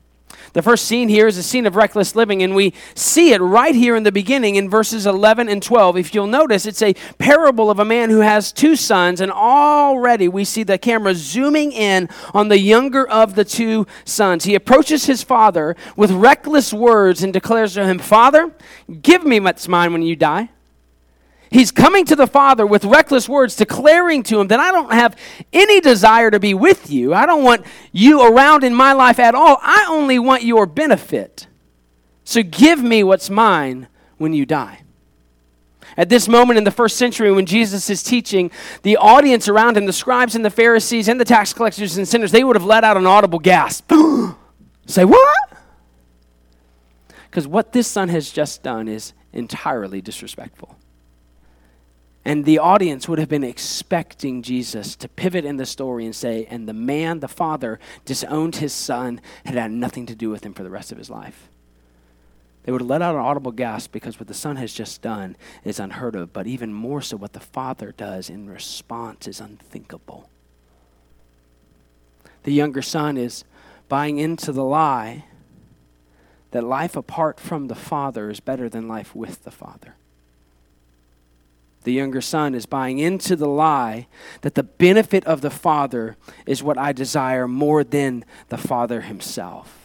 The 0.53 0.61
first 0.61 0.85
scene 0.85 1.09
here 1.09 1.27
is 1.27 1.37
a 1.37 1.43
scene 1.43 1.65
of 1.65 1.75
reckless 1.75 2.15
living, 2.15 2.41
and 2.43 2.55
we 2.55 2.73
see 2.95 3.33
it 3.33 3.41
right 3.41 3.75
here 3.75 3.95
in 3.95 4.03
the 4.03 4.11
beginning 4.11 4.55
in 4.55 4.69
verses 4.69 5.05
11 5.05 5.49
and 5.49 5.61
12. 5.61 5.97
If 5.97 6.13
you'll 6.13 6.27
notice, 6.27 6.65
it's 6.65 6.81
a 6.81 6.93
parable 7.17 7.69
of 7.69 7.79
a 7.79 7.85
man 7.85 8.09
who 8.09 8.19
has 8.19 8.51
two 8.51 8.75
sons, 8.75 9.21
and 9.21 9.31
already 9.31 10.27
we 10.27 10.43
see 10.43 10.63
the 10.63 10.77
camera 10.77 11.13
zooming 11.13 11.71
in 11.71 12.09
on 12.33 12.47
the 12.47 12.59
younger 12.59 13.07
of 13.07 13.35
the 13.35 13.45
two 13.45 13.85
sons. 14.05 14.43
He 14.43 14.55
approaches 14.55 15.05
his 15.05 15.23
father 15.23 15.75
with 15.95 16.11
reckless 16.11 16.73
words 16.73 17.23
and 17.23 17.31
declares 17.31 17.73
to 17.75 17.85
him, 17.85 17.99
Father, 17.99 18.51
give 19.01 19.23
me 19.23 19.39
what's 19.39 19.67
mine 19.67 19.93
when 19.93 20.01
you 20.01 20.15
die. 20.15 20.49
He's 21.51 21.71
coming 21.71 22.05
to 22.05 22.15
the 22.15 22.27
Father 22.27 22.65
with 22.65 22.85
reckless 22.85 23.27
words, 23.27 23.55
declaring 23.55 24.21
to 24.23 24.39
him 24.39 24.47
that 24.49 24.59
I 24.59 24.71
don't 24.71 24.91
have 24.91 25.17
any 25.51 25.81
desire 25.81 26.29
to 26.29 26.39
be 26.39 26.53
with 26.53 26.91
you. 26.91 27.13
I 27.13 27.25
don't 27.25 27.43
want 27.43 27.65
you 27.91 28.21
around 28.21 28.63
in 28.63 28.75
my 28.75 28.93
life 28.93 29.17
at 29.17 29.33
all. 29.33 29.57
I 29.61 29.87
only 29.89 30.19
want 30.19 30.43
your 30.43 30.67
benefit. 30.67 31.47
So 32.23 32.43
give 32.43 32.83
me 32.83 33.03
what's 33.03 33.29
mine 33.29 33.87
when 34.17 34.33
you 34.33 34.45
die. 34.45 34.83
At 35.97 36.09
this 36.09 36.27
moment 36.27 36.59
in 36.59 36.63
the 36.63 36.71
first 36.71 36.97
century, 36.97 37.31
when 37.31 37.47
Jesus 37.47 37.89
is 37.89 38.03
teaching, 38.03 38.51
the 38.83 38.97
audience 38.97 39.47
around 39.47 39.75
him, 39.75 39.87
the 39.87 39.93
scribes 39.93 40.35
and 40.35 40.45
the 40.45 40.51
Pharisees 40.51 41.07
and 41.07 41.19
the 41.19 41.25
tax 41.25 41.51
collectors 41.51 41.97
and 41.97 42.07
sinners, 42.07 42.31
they 42.31 42.43
would 42.43 42.55
have 42.55 42.65
let 42.65 42.83
out 42.83 42.95
an 42.95 43.07
audible 43.07 43.39
gasp. 43.39 43.91
Say, 44.85 45.03
what? 45.03 45.49
Because 47.29 47.47
what 47.47 47.73
this 47.73 47.87
son 47.87 48.09
has 48.09 48.31
just 48.31 48.63
done 48.63 48.87
is 48.87 49.13
entirely 49.33 50.01
disrespectful. 50.01 50.78
And 52.29 52.45
the 52.45 52.59
audience 52.59 53.09
would 53.09 53.17
have 53.17 53.27
been 53.27 53.43
expecting 53.43 54.43
Jesus 54.43 54.95
to 54.97 55.09
pivot 55.09 55.45
in 55.45 55.57
the 55.57 55.65
story 55.65 56.05
and 56.05 56.15
say, 56.15 56.45
and 56.47 56.69
the 56.69 56.73
man, 56.73 57.21
the 57.21 57.27
father, 57.27 57.79
disowned 58.05 58.57
his 58.57 58.71
son, 58.71 59.19
had 59.45 59.55
had 59.55 59.71
nothing 59.71 60.05
to 60.05 60.15
do 60.15 60.29
with 60.29 60.43
him 60.43 60.53
for 60.53 60.61
the 60.61 60.69
rest 60.69 60.91
of 60.91 60.99
his 60.99 61.09
life. 61.09 61.49
They 62.61 62.71
would 62.71 62.81
have 62.81 62.87
let 62.87 63.01
out 63.01 63.15
an 63.15 63.21
audible 63.21 63.51
gasp 63.51 63.91
because 63.91 64.19
what 64.19 64.27
the 64.27 64.35
son 64.35 64.57
has 64.57 64.75
just 64.75 65.01
done 65.01 65.37
is 65.63 65.79
unheard 65.79 66.15
of, 66.15 66.31
but 66.31 66.45
even 66.45 66.71
more 66.71 67.01
so, 67.01 67.17
what 67.17 67.33
the 67.33 67.39
father 67.39 67.95
does 67.97 68.29
in 68.29 68.47
response 68.47 69.27
is 69.27 69.41
unthinkable. 69.41 70.29
The 72.43 72.53
younger 72.53 72.83
son 72.83 73.17
is 73.17 73.43
buying 73.87 74.19
into 74.19 74.51
the 74.51 74.63
lie 74.63 75.25
that 76.51 76.63
life 76.63 76.95
apart 76.95 77.39
from 77.39 77.69
the 77.69 77.73
father 77.73 78.29
is 78.29 78.39
better 78.39 78.69
than 78.69 78.87
life 78.87 79.15
with 79.15 79.45
the 79.45 79.51
father 79.51 79.95
the 81.89 81.95
younger 81.95 82.21
son 82.21 82.53
is 82.53 82.67
buying 82.67 82.99
into 82.99 83.35
the 83.35 83.47
lie 83.47 84.05
that 84.41 84.53
the 84.53 84.61
benefit 84.61 85.25
of 85.25 85.41
the 85.41 85.49
father 85.49 86.17
is 86.45 86.61
what 86.61 86.77
I 86.77 86.91
desire 86.91 87.47
more 87.47 87.83
than 87.83 88.23
the 88.49 88.59
father 88.59 89.01
himself. 89.01 89.75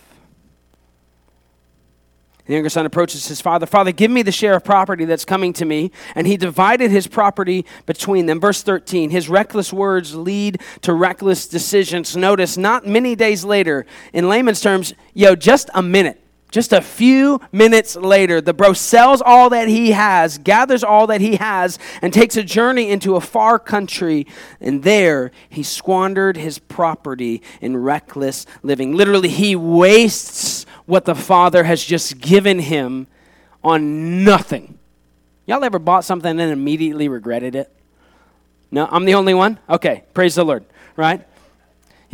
The 2.44 2.52
younger 2.52 2.68
son 2.68 2.84
approaches 2.84 3.26
his 3.26 3.40
father. 3.40 3.64
Father, 3.64 3.90
give 3.90 4.10
me 4.10 4.20
the 4.20 4.30
share 4.30 4.54
of 4.54 4.64
property 4.64 5.06
that's 5.06 5.24
coming 5.24 5.54
to 5.54 5.64
me. 5.64 5.92
And 6.14 6.26
he 6.26 6.36
divided 6.36 6.90
his 6.90 7.06
property 7.06 7.64
between 7.86 8.26
them. 8.26 8.38
Verse 8.38 8.62
13 8.62 9.08
His 9.08 9.30
reckless 9.30 9.72
words 9.72 10.14
lead 10.14 10.60
to 10.82 10.92
reckless 10.92 11.48
decisions. 11.48 12.14
Notice, 12.14 12.58
not 12.58 12.86
many 12.86 13.16
days 13.16 13.46
later, 13.46 13.86
in 14.12 14.28
layman's 14.28 14.60
terms, 14.60 14.92
yo, 15.14 15.34
just 15.34 15.70
a 15.72 15.80
minute. 15.80 16.23
Just 16.54 16.72
a 16.72 16.80
few 16.80 17.40
minutes 17.50 17.96
later, 17.96 18.40
the 18.40 18.54
bro 18.54 18.74
sells 18.74 19.20
all 19.20 19.50
that 19.50 19.66
he 19.66 19.90
has, 19.90 20.38
gathers 20.38 20.84
all 20.84 21.08
that 21.08 21.20
he 21.20 21.34
has, 21.34 21.80
and 22.00 22.14
takes 22.14 22.36
a 22.36 22.44
journey 22.44 22.90
into 22.90 23.16
a 23.16 23.20
far 23.20 23.58
country. 23.58 24.24
And 24.60 24.84
there, 24.84 25.32
he 25.48 25.64
squandered 25.64 26.36
his 26.36 26.60
property 26.60 27.42
in 27.60 27.76
reckless 27.76 28.46
living. 28.62 28.94
Literally, 28.94 29.30
he 29.30 29.56
wastes 29.56 30.64
what 30.86 31.06
the 31.06 31.16
father 31.16 31.64
has 31.64 31.82
just 31.82 32.20
given 32.20 32.60
him 32.60 33.08
on 33.64 34.22
nothing. 34.22 34.78
Y'all 35.46 35.64
ever 35.64 35.80
bought 35.80 36.04
something 36.04 36.38
and 36.38 36.52
immediately 36.52 37.08
regretted 37.08 37.56
it? 37.56 37.68
No, 38.70 38.86
I'm 38.92 39.06
the 39.06 39.14
only 39.14 39.34
one? 39.34 39.58
Okay, 39.68 40.04
praise 40.14 40.36
the 40.36 40.44
Lord, 40.44 40.64
right? 40.94 41.26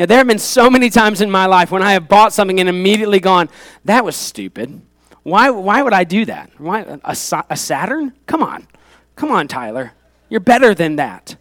There 0.09 0.19
have 0.19 0.27
been 0.27 0.39
so 0.39 0.71
many 0.71 0.89
times 0.89 1.21
in 1.21 1.31
my 1.31 1.47
life 1.47 1.71
when 1.71 1.83
I 1.83 1.93
have 1.93 2.09
bought 2.09 2.33
something 2.33 2.59
and 2.59 2.69
immediately 2.69 3.21
gone, 3.21 3.49
that 3.85 4.05
was 4.05 4.17
stupid. 4.17 4.81
Why, 5.23 5.51
why 5.51 5.83
would 5.83 5.93
I 5.93 6.05
do 6.05 6.25
that? 6.25 6.51
Why, 6.59 6.81
a, 6.81 7.17
a 7.51 7.57
Saturn? 7.57 8.15
Come 8.27 8.43
on. 8.43 8.67
Come 9.17 9.31
on, 9.31 9.49
Tyler. 9.49 9.93
You're 10.31 10.41
better 10.41 10.75
than 10.75 10.97
that, 10.97 11.37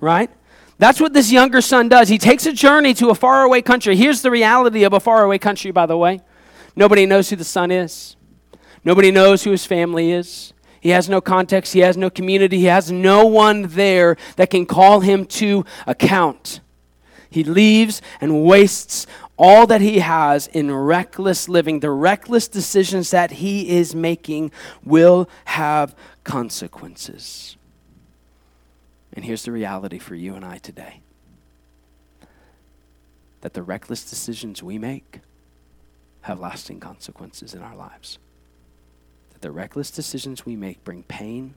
right? 0.00 0.30
That's 0.78 1.00
what 1.00 1.12
this 1.12 1.32
younger 1.32 1.60
son 1.60 1.88
does. 1.88 2.08
He 2.08 2.18
takes 2.18 2.44
a 2.46 2.52
journey 2.52 2.92
to 2.94 3.08
a 3.08 3.14
faraway 3.14 3.62
country. 3.62 3.96
Here's 3.96 4.22
the 4.22 4.30
reality 4.30 4.84
of 4.84 4.92
a 4.92 5.00
faraway 5.00 5.38
country, 5.38 5.70
by 5.70 5.86
the 5.86 5.96
way 5.96 6.20
nobody 6.76 7.06
knows 7.06 7.30
who 7.30 7.36
the 7.36 7.44
son 7.44 7.70
is, 7.70 8.16
nobody 8.84 9.10
knows 9.10 9.44
who 9.44 9.52
his 9.52 9.64
family 9.64 10.10
is. 10.10 10.52
He 10.80 10.90
has 10.90 11.08
no 11.08 11.20
context, 11.20 11.72
he 11.72 11.80
has 11.80 11.96
no 11.96 12.10
community, 12.10 12.58
he 12.58 12.64
has 12.64 12.92
no 12.92 13.24
one 13.24 13.68
there 13.68 14.16
that 14.36 14.50
can 14.50 14.66
call 14.66 15.00
him 15.00 15.24
to 15.26 15.64
account. 15.86 16.60
He 17.34 17.42
leaves 17.42 18.00
and 18.20 18.44
wastes 18.44 19.08
all 19.36 19.66
that 19.66 19.80
he 19.80 19.98
has 19.98 20.46
in 20.46 20.72
reckless 20.72 21.48
living. 21.48 21.80
The 21.80 21.90
reckless 21.90 22.46
decisions 22.46 23.10
that 23.10 23.32
he 23.32 23.70
is 23.70 23.92
making 23.92 24.52
will 24.84 25.28
have 25.46 25.96
consequences. 26.22 27.56
And 29.12 29.24
here's 29.24 29.42
the 29.42 29.50
reality 29.50 29.98
for 29.98 30.14
you 30.14 30.36
and 30.36 30.44
I 30.44 30.58
today 30.58 31.00
that 33.40 33.54
the 33.54 33.64
reckless 33.64 34.08
decisions 34.08 34.62
we 34.62 34.78
make 34.78 35.18
have 36.22 36.38
lasting 36.38 36.78
consequences 36.78 37.52
in 37.52 37.62
our 37.62 37.74
lives. 37.74 38.18
That 39.32 39.42
the 39.42 39.50
reckless 39.50 39.90
decisions 39.90 40.46
we 40.46 40.54
make 40.54 40.84
bring 40.84 41.02
pain, 41.02 41.54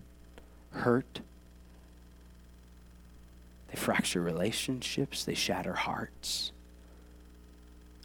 hurt, 0.72 1.20
they 3.68 3.76
fracture 3.76 4.22
relationships, 4.22 5.24
they 5.24 5.34
shatter 5.34 5.74
hearts. 5.74 6.52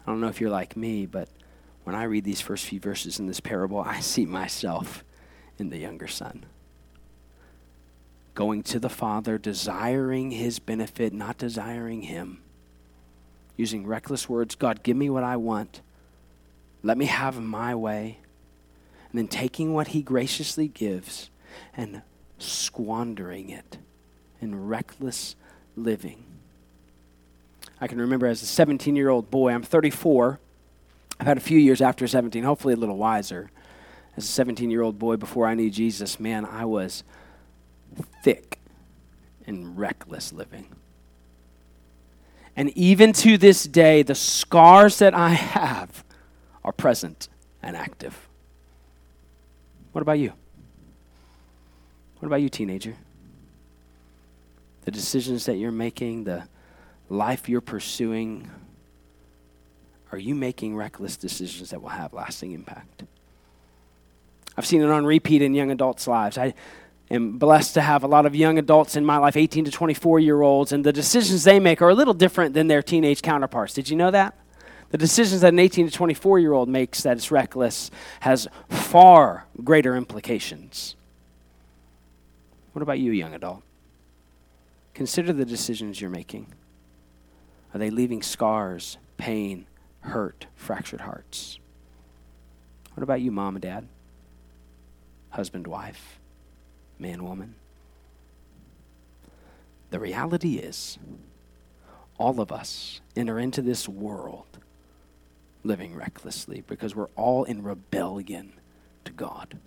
I 0.05 0.11
don't 0.11 0.21
know 0.21 0.29
if 0.29 0.41
you're 0.41 0.51
like 0.51 0.77
me, 0.77 1.07
but 1.07 1.29
when 1.85 1.95
I 1.95 2.05
read 2.05 2.25
these 2.25 2.41
first 2.41 2.67
few 2.67 2.81
verses 2.81 3.19
in 3.19 3.27
this 3.27 3.41
parable, 3.41 3.81
I 3.81 4.01
see 4.01 4.27
myself 4.27 5.05
in 5.59 5.71
the 5.71 5.79
younger 5.79 6.09
son. 6.09 6.45
Going 8.35 8.63
to 8.65 8.81
the 8.81 8.89
Father, 8.89 9.39
desiring 9.39 10.31
his 10.31 10.59
benefit, 10.59 11.13
not 11.13 11.39
desiring 11.39 12.03
him. 12.03 12.43
Using 13.57 13.87
reckless 13.87 14.29
words 14.29 14.55
God, 14.55 14.83
give 14.83 14.97
me 14.97 15.11
what 15.11 15.25
I 15.25 15.37
want. 15.37 15.83
Let 16.83 16.99
me 16.99 17.07
have 17.07 17.41
my 17.41 17.75
way. 17.75 18.19
And 19.11 19.19
then 19.19 19.29
taking 19.29 19.75
what 19.75 19.89
he 19.89 20.03
graciously 20.03 20.69
gives 20.69 21.31
and 21.77 22.03
squandering 22.39 23.51
it 23.51 23.79
in 24.41 24.67
reckless 24.67 25.37
living. 25.77 26.25
I 27.81 27.87
can 27.87 28.01
remember 28.01 28.27
as 28.27 28.43
a 28.43 28.47
17 28.47 28.95
year 28.95 29.09
old 29.09 29.31
boy, 29.31 29.53
I'm 29.53 29.63
34. 29.63 30.39
I've 31.19 31.27
had 31.27 31.37
a 31.37 31.41
few 31.41 31.59
years 31.59 31.81
after 31.81 32.07
17, 32.07 32.45
hopefully 32.45 32.75
a 32.75 32.77
little 32.77 32.97
wiser. 32.97 33.51
As 34.17 34.25
a 34.25 34.29
17 34.29 34.71
year 34.71 34.83
old 34.83 34.99
boy 34.99 35.17
before 35.17 35.47
I 35.47 35.55
knew 35.55 35.71
Jesus, 35.71 36.21
man, 36.21 36.45
I 36.45 36.65
was 36.65 37.03
thick 38.23 38.59
in 39.47 39.75
reckless 39.77 40.33
living. 40.33 40.67
And 42.55 42.71
even 42.77 43.13
to 43.15 43.39
this 43.39 43.65
day, 43.65 44.03
the 44.03 44.15
scars 44.15 44.99
that 44.99 45.15
I 45.15 45.31
have 45.31 46.05
are 46.65 46.73
present 46.73 47.29
and 47.63 47.77
active. 47.77 48.29
What 49.93 50.03
about 50.03 50.19
you? 50.19 50.33
What 52.19 52.27
about 52.27 52.43
you, 52.43 52.49
teenager? 52.49 52.95
The 54.85 54.91
decisions 54.91 55.47
that 55.47 55.57
you're 55.57 55.73
making, 55.73 56.25
the 56.25 56.45
life 57.09 57.49
you're 57.49 57.61
pursuing, 57.61 58.51
are 60.11 60.19
you 60.19 60.35
making 60.35 60.77
reckless 60.77 61.17
decisions 61.17 61.71
that 61.71 61.81
will 61.81 61.89
have 61.89 62.13
lasting 62.13 62.53
impact? 62.53 63.05
I've 64.57 64.67
seen 64.67 64.83
it 64.83 64.91
on 64.91 65.07
repeat 65.07 65.41
in 65.41 65.55
young 65.55 65.71
adults' 65.71 66.07
lives. 66.07 66.37
I 66.37 66.55
am 67.11 67.39
blessed 67.39 67.75
to 67.75 67.81
have 67.81 68.05
a 68.05 68.07
lot 68.07 68.27
of 68.27 68.35
young 68.35 68.59
adults 68.59 68.97
in 68.97 69.05
my 69.05 69.17
life, 69.17 69.37
18 69.37 69.65
to 69.65 69.71
24 69.71 70.21
year 70.21 70.43
olds, 70.43 70.73
and 70.73 70.85
the 70.85 70.93
decisions 70.93 71.45
they 71.45 71.59
make 71.59 71.81
are 71.81 71.89
a 71.89 71.95
little 71.95 72.15
different 72.15 72.55
than 72.55 72.67
their 72.67 72.83
teenage 72.83 73.23
counterparts. 73.23 73.73
Did 73.73 73.89
you 73.89 73.97
know 73.97 74.11
that? 74.11 74.37
The 74.91 74.99
decisions 74.99 75.41
that 75.41 75.55
an 75.55 75.59
18 75.59 75.87
to 75.87 75.93
24 75.93 76.39
year 76.39 76.53
old 76.53 76.69
makes 76.69 77.03
that 77.03 77.17
is 77.17 77.31
reckless 77.31 77.91
has 78.21 78.47
far 78.69 79.47
greater 79.65 79.97
implications. 79.97 80.97
What 82.75 82.83
about 82.83 82.99
you, 82.99 83.13
young 83.13 83.33
adult? 83.33 83.63
Consider 84.95 85.33
the 85.33 85.45
decisions 85.45 86.01
you're 86.01 86.11
making. 86.11 86.53
Are 87.75 87.79
they 87.79 87.91
leaving 87.91 88.23
scars, 88.23 88.99
pain, 89.17 89.67
hurt, 90.01 90.47
fractured 90.55 91.01
hearts? 91.01 91.59
What 92.95 93.03
about 93.03 93.21
you, 93.21 93.33
mom 93.33 93.57
and 93.57 93.63
dad? 93.63 93.89
Husband, 95.31 95.67
wife, 95.67 96.21
man, 96.99 97.25
woman? 97.25 97.55
The 99.91 99.99
reality 99.99 100.57
is, 100.57 100.99
all 102.19 102.41
of 102.41 102.53
us 102.53 103.01
enter 103.17 103.39
into 103.39 103.63
this 103.63 103.89
world 103.89 104.59
living 105.65 105.95
recklessly 105.95 106.63
because 106.67 106.95
we're 106.95 107.09
all 107.17 107.45
in 107.45 107.63
rebellion 107.63 108.53
to 109.05 109.13
God. 109.13 109.59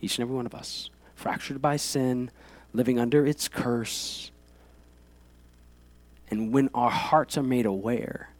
Each 0.00 0.18
and 0.18 0.22
every 0.22 0.36
one 0.36 0.46
of 0.46 0.54
us, 0.54 0.90
fractured 1.14 1.60
by 1.60 1.76
sin, 1.76 2.30
living 2.72 2.98
under 2.98 3.26
its 3.26 3.48
curse. 3.48 4.30
And 6.28 6.52
when 6.52 6.70
our 6.74 6.90
hearts 6.90 7.38
are 7.38 7.42
made 7.42 7.66
aware 7.66 8.30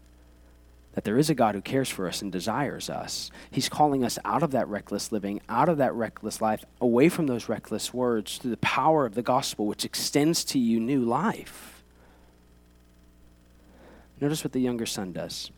that 0.95 1.05
there 1.05 1.19
is 1.19 1.29
a 1.29 1.35
God 1.35 1.55
who 1.55 1.61
cares 1.61 1.91
for 1.91 2.09
us 2.09 2.23
and 2.23 2.33
desires 2.33 2.89
us, 2.89 3.31
He's 3.51 3.69
calling 3.69 4.03
us 4.03 4.19
out 4.25 4.43
of 4.43 4.51
that 4.53 4.67
reckless 4.69 5.13
living, 5.13 5.41
out 5.49 5.69
of 5.69 5.77
that 5.79 5.93
reckless 5.95 6.41
life, 6.41 6.65
away 6.81 7.09
from 7.09 7.27
those 7.27 7.49
reckless 7.49 7.93
words 7.93 8.39
through 8.39 8.51
the 8.51 8.57
power 8.59 9.05
of 9.05 9.15
the 9.15 9.23
gospel, 9.23 9.67
which 9.67 9.85
extends 9.85 10.43
to 10.45 10.59
you 10.59 10.81
new 10.81 11.01
life. 11.01 11.85
Notice 14.21 14.43
what 14.43 14.53
the 14.53 14.61
younger 14.61 14.87
son 14.87 15.13
does. 15.13 15.51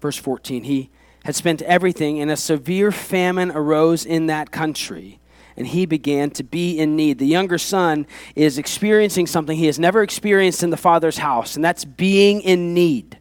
Verse 0.00 0.16
14, 0.16 0.62
he 0.62 0.90
had 1.24 1.34
spent 1.34 1.60
everything, 1.62 2.20
and 2.20 2.30
a 2.30 2.36
severe 2.36 2.92
famine 2.92 3.50
arose 3.50 4.06
in 4.06 4.26
that 4.26 4.52
country, 4.52 5.18
and 5.58 5.66
he 5.66 5.84
began 5.84 6.30
to 6.30 6.42
be 6.42 6.78
in 6.78 6.96
need. 6.96 7.18
The 7.18 7.26
younger 7.26 7.58
son 7.58 8.06
is 8.34 8.56
experiencing 8.56 9.26
something 9.26 9.58
he 9.58 9.66
has 9.66 9.78
never 9.78 10.02
experienced 10.02 10.62
in 10.62 10.70
the 10.70 10.76
father's 10.76 11.18
house, 11.18 11.56
and 11.56 11.64
that's 11.64 11.84
being 11.84 12.40
in 12.40 12.72
need. 12.72 13.17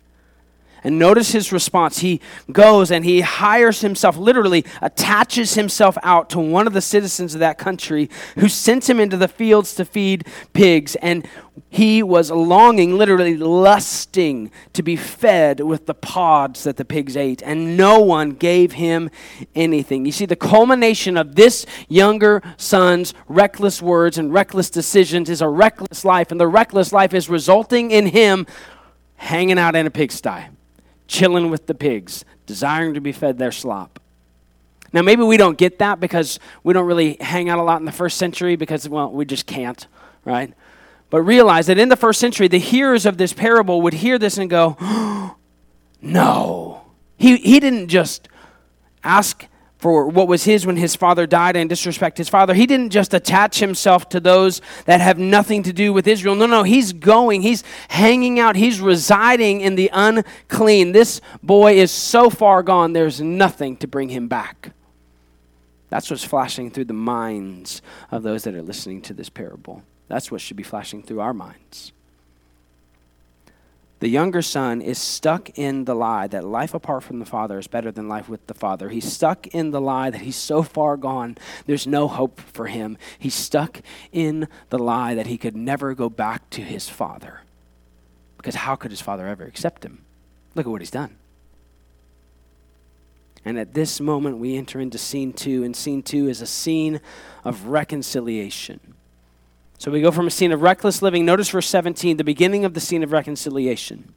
And 0.87 0.97
notice 0.97 1.33
his 1.33 1.51
response. 1.51 1.99
He 1.99 2.21
goes 2.49 2.91
and 2.91 3.03
he 3.03 3.19
hires 3.19 3.81
himself, 3.81 4.15
literally 4.15 4.63
attaches 4.81 5.53
himself 5.55 5.97
out 6.01 6.29
to 6.29 6.39
one 6.39 6.65
of 6.65 6.71
the 6.71 6.79
citizens 6.79 7.33
of 7.33 7.41
that 7.41 7.57
country 7.57 8.09
who 8.35 8.47
sent 8.47 8.89
him 8.89 8.97
into 8.97 9.17
the 9.17 9.27
fields 9.27 9.75
to 9.75 9.83
feed 9.83 10.25
pigs. 10.53 10.95
And 11.01 11.27
he 11.67 12.01
was 12.01 12.31
longing, 12.31 12.97
literally 12.97 13.35
lusting, 13.35 14.49
to 14.71 14.81
be 14.81 14.95
fed 14.95 15.59
with 15.59 15.87
the 15.87 15.93
pods 15.93 16.63
that 16.63 16.77
the 16.77 16.85
pigs 16.85 17.17
ate. 17.17 17.43
And 17.43 17.75
no 17.75 17.99
one 17.99 18.29
gave 18.29 18.71
him 18.71 19.09
anything. 19.55 20.05
You 20.05 20.13
see, 20.13 20.25
the 20.25 20.37
culmination 20.37 21.17
of 21.17 21.35
this 21.35 21.65
younger 21.89 22.41
son's 22.55 23.13
reckless 23.27 23.81
words 23.81 24.17
and 24.17 24.31
reckless 24.31 24.69
decisions 24.69 25.29
is 25.29 25.41
a 25.41 25.49
reckless 25.49 26.05
life. 26.05 26.31
And 26.31 26.39
the 26.39 26.47
reckless 26.47 26.93
life 26.93 27.13
is 27.13 27.27
resulting 27.27 27.91
in 27.91 28.05
him 28.05 28.47
hanging 29.17 29.59
out 29.59 29.75
in 29.75 29.85
a 29.85 29.91
pigsty 29.91 30.45
chilling 31.07 31.49
with 31.49 31.67
the 31.67 31.73
pigs, 31.73 32.25
desiring 32.45 32.93
to 32.93 33.01
be 33.01 33.11
fed 33.11 33.37
their 33.37 33.51
slop. 33.51 33.99
Now, 34.93 35.01
maybe 35.01 35.23
we 35.23 35.37
don't 35.37 35.57
get 35.57 35.79
that 35.79 35.99
because 35.99 36.39
we 36.63 36.73
don't 36.73 36.85
really 36.85 37.17
hang 37.19 37.49
out 37.49 37.59
a 37.59 37.63
lot 37.63 37.79
in 37.79 37.85
the 37.85 37.91
first 37.91 38.17
century 38.17 38.55
because, 38.55 38.87
well, 38.87 39.11
we 39.11 39.25
just 39.25 39.45
can't, 39.45 39.85
right? 40.23 40.53
But 41.09 41.21
realize 41.21 41.67
that 41.67 41.77
in 41.77 41.89
the 41.89 41.95
first 41.95 42.19
century, 42.19 42.47
the 42.47 42.59
hearers 42.59 43.05
of 43.05 43.17
this 43.17 43.33
parable 43.33 43.81
would 43.81 43.93
hear 43.93 44.17
this 44.17 44.37
and 44.37 44.49
go, 44.49 44.77
oh, 44.79 45.35
no. 46.01 46.81
He, 47.17 47.37
he 47.37 47.59
didn't 47.59 47.89
just 47.89 48.29
ask 49.03 49.45
for 49.77 50.07
what 50.07 50.27
was 50.27 50.43
his 50.43 50.65
when 50.65 50.77
his 50.77 50.95
father 50.95 51.27
died 51.27 51.55
and 51.55 51.69
disrespect 51.69 52.17
his 52.17 52.29
father. 52.29 52.53
He 52.53 52.65
didn't 52.65 52.89
just 52.89 53.13
attach 53.13 53.59
himself 53.59 54.09
to 54.09 54.19
those 54.19 54.61
that 54.85 55.01
have 55.01 55.19
nothing 55.19 55.63
to 55.63 55.73
do 55.73 55.93
with 55.93 56.07
Israel. 56.07 56.35
No, 56.35 56.45
no, 56.45 56.63
he's 56.63 56.93
going, 56.93 57.41
he's 57.41 57.63
hanging 57.89 58.39
out, 58.39 58.55
he's 58.55 58.79
residing 58.79 59.61
in 59.61 59.75
the 59.75 59.89
unclean. 59.93 60.91
This 60.91 61.21
boy 61.43 61.77
is 61.77 61.91
so 61.91 62.29
far 62.29 62.63
gone, 62.63 62.93
there's 62.93 63.21
nothing 63.21 63.77
to 63.77 63.87
bring 63.87 64.09
him 64.09 64.27
back. 64.27 64.71
That's 65.89 66.09
what's 66.09 66.23
flashing 66.23 66.71
through 66.71 66.85
the 66.85 66.93
minds 66.93 67.81
of 68.11 68.23
those 68.23 68.43
that 68.43 68.55
are 68.55 68.61
listening 68.61 69.01
to 69.03 69.13
this 69.13 69.29
parable. 69.29 69.83
That's 70.07 70.31
what 70.31 70.41
should 70.41 70.57
be 70.57 70.63
flashing 70.63 71.03
through 71.03 71.21
our 71.21 71.33
minds. 71.33 71.93
The 73.99 74.09
younger 74.09 74.43
son 74.43 74.81
is 74.81 74.99
stuck 74.99 75.57
in 75.57 75.85
the 75.85 75.95
lie 75.95 76.27
that 76.27 76.45
life 76.45 76.75
apart 76.75 77.03
from 77.03 77.17
the 77.17 77.25
father 77.25 77.57
is 77.57 77.67
better 77.67 77.91
than 77.91 78.07
life 78.07 78.29
with 78.29 78.45
the 78.45 78.53
father. 78.53 78.89
He's 78.89 79.11
stuck 79.11 79.47
in 79.47 79.71
the 79.71 79.81
lie 79.81 80.11
that 80.11 80.21
he's 80.21 80.35
so 80.35 80.61
far 80.61 80.97
gone, 80.97 81.37
there's 81.65 81.87
no 81.87 82.07
hope 82.07 82.39
for 82.39 82.67
him. 82.67 82.97
He's 83.17 83.33
stuck 83.33 83.81
in 84.11 84.47
the 84.69 84.77
lie 84.77 85.15
that 85.15 85.25
he 85.25 85.37
could 85.37 85.55
never 85.55 85.95
go 85.95 86.09
back 86.09 86.49
to 86.51 86.61
his 86.61 86.87
father. 86.87 87.41
Because 88.37 88.55
how 88.55 88.75
could 88.75 88.91
his 88.91 89.01
father 89.01 89.27
ever 89.27 89.45
accept 89.45 89.83
him? 89.83 90.03
Look 90.53 90.67
at 90.67 90.69
what 90.69 90.81
he's 90.81 90.91
done. 90.91 91.17
And 93.43 93.57
at 93.57 93.73
this 93.73 93.99
moment, 93.99 94.37
we 94.37 94.57
enter 94.57 94.79
into 94.79 94.97
scene 94.97 95.33
two, 95.33 95.63
and 95.63 95.75
scene 95.75 96.03
two 96.03 96.27
is 96.27 96.41
a 96.41 96.45
scene 96.45 97.01
of 97.43 97.67
reconciliation. 97.67 98.93
So 99.77 99.91
we 99.91 100.01
go 100.01 100.11
from 100.11 100.27
a 100.27 100.31
scene 100.31 100.51
of 100.51 100.61
reckless 100.61 101.01
living. 101.01 101.25
Notice 101.25 101.49
verse 101.49 101.67
17, 101.67 102.17
the 102.17 102.23
beginning 102.23 102.65
of 102.65 102.73
the 102.73 102.79
scene 102.79 103.03
of 103.03 103.11
reconciliation. 103.11 104.13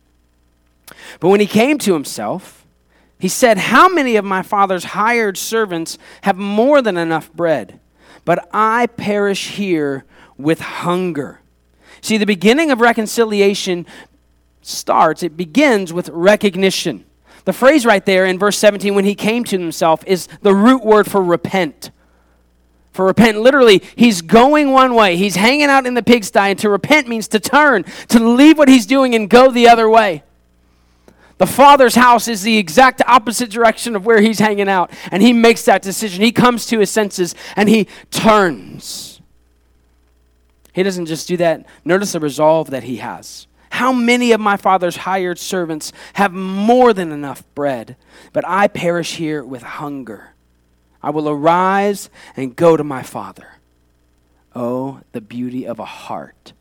But 1.20 1.28
when 1.28 1.40
he 1.40 1.46
came 1.46 1.78
to 1.78 1.92
himself, 1.92 2.66
he 3.18 3.28
said, 3.28 3.58
How 3.58 3.88
many 3.88 4.16
of 4.16 4.24
my 4.24 4.42
father's 4.42 4.84
hired 4.84 5.36
servants 5.36 5.98
have 6.22 6.36
more 6.36 6.80
than 6.80 6.96
enough 6.96 7.32
bread? 7.32 7.78
But 8.24 8.48
I 8.52 8.86
perish 8.86 9.48
here 9.48 10.04
with 10.38 10.60
hunger. 10.60 11.40
See, 12.00 12.16
the 12.16 12.26
beginning 12.26 12.70
of 12.70 12.80
reconciliation 12.80 13.86
starts, 14.62 15.22
it 15.22 15.36
begins 15.36 15.92
with 15.92 16.08
recognition. 16.08 17.04
The 17.44 17.52
phrase 17.52 17.86
right 17.86 18.04
there 18.04 18.26
in 18.26 18.38
verse 18.38 18.58
17, 18.58 18.94
when 18.94 19.04
he 19.04 19.14
came 19.14 19.44
to 19.44 19.58
himself, 19.58 20.02
is 20.06 20.28
the 20.42 20.54
root 20.54 20.84
word 20.84 21.10
for 21.10 21.22
repent. 21.22 21.90
For 23.00 23.06
repent, 23.06 23.40
literally, 23.40 23.82
he's 23.96 24.20
going 24.20 24.72
one 24.72 24.94
way. 24.94 25.16
He's 25.16 25.34
hanging 25.34 25.70
out 25.70 25.86
in 25.86 25.94
the 25.94 26.02
pigsty, 26.02 26.38
and 26.38 26.58
to 26.58 26.68
repent 26.68 27.08
means 27.08 27.28
to 27.28 27.40
turn, 27.40 27.84
to 28.08 28.18
leave 28.20 28.58
what 28.58 28.68
he's 28.68 28.84
doing 28.84 29.14
and 29.14 29.26
go 29.26 29.50
the 29.50 29.68
other 29.68 29.88
way. 29.88 30.22
The 31.38 31.46
Father's 31.46 31.94
house 31.94 32.28
is 32.28 32.42
the 32.42 32.58
exact 32.58 33.00
opposite 33.06 33.48
direction 33.48 33.96
of 33.96 34.04
where 34.04 34.20
he's 34.20 34.38
hanging 34.38 34.68
out, 34.68 34.90
and 35.10 35.22
he 35.22 35.32
makes 35.32 35.64
that 35.64 35.80
decision. 35.80 36.22
He 36.22 36.30
comes 36.30 36.66
to 36.66 36.78
his 36.78 36.90
senses 36.90 37.34
and 37.56 37.70
he 37.70 37.88
turns. 38.10 39.22
He 40.74 40.82
doesn't 40.82 41.06
just 41.06 41.26
do 41.26 41.38
that. 41.38 41.64
Notice 41.86 42.12
the 42.12 42.20
resolve 42.20 42.68
that 42.68 42.82
he 42.82 42.96
has. 42.96 43.46
How 43.70 43.94
many 43.94 44.32
of 44.32 44.40
my 44.40 44.58
father's 44.58 44.96
hired 44.96 45.38
servants 45.38 45.90
have 46.12 46.34
more 46.34 46.92
than 46.92 47.12
enough 47.12 47.44
bread, 47.54 47.96
but 48.34 48.46
I 48.46 48.68
perish 48.68 49.14
here 49.14 49.42
with 49.42 49.62
hunger? 49.62 50.29
I 51.02 51.10
will 51.10 51.28
arise 51.28 52.10
and 52.36 52.54
go 52.54 52.76
to 52.76 52.84
my 52.84 53.02
Father. 53.02 53.54
Oh, 54.54 55.00
the 55.12 55.20
beauty 55.20 55.66
of 55.66 55.78
a 55.78 55.84
heart 55.84 56.52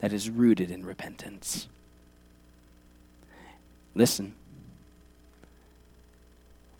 that 0.00 0.12
is 0.12 0.30
rooted 0.30 0.70
in 0.70 0.84
repentance. 0.84 1.68
Listen. 3.94 4.34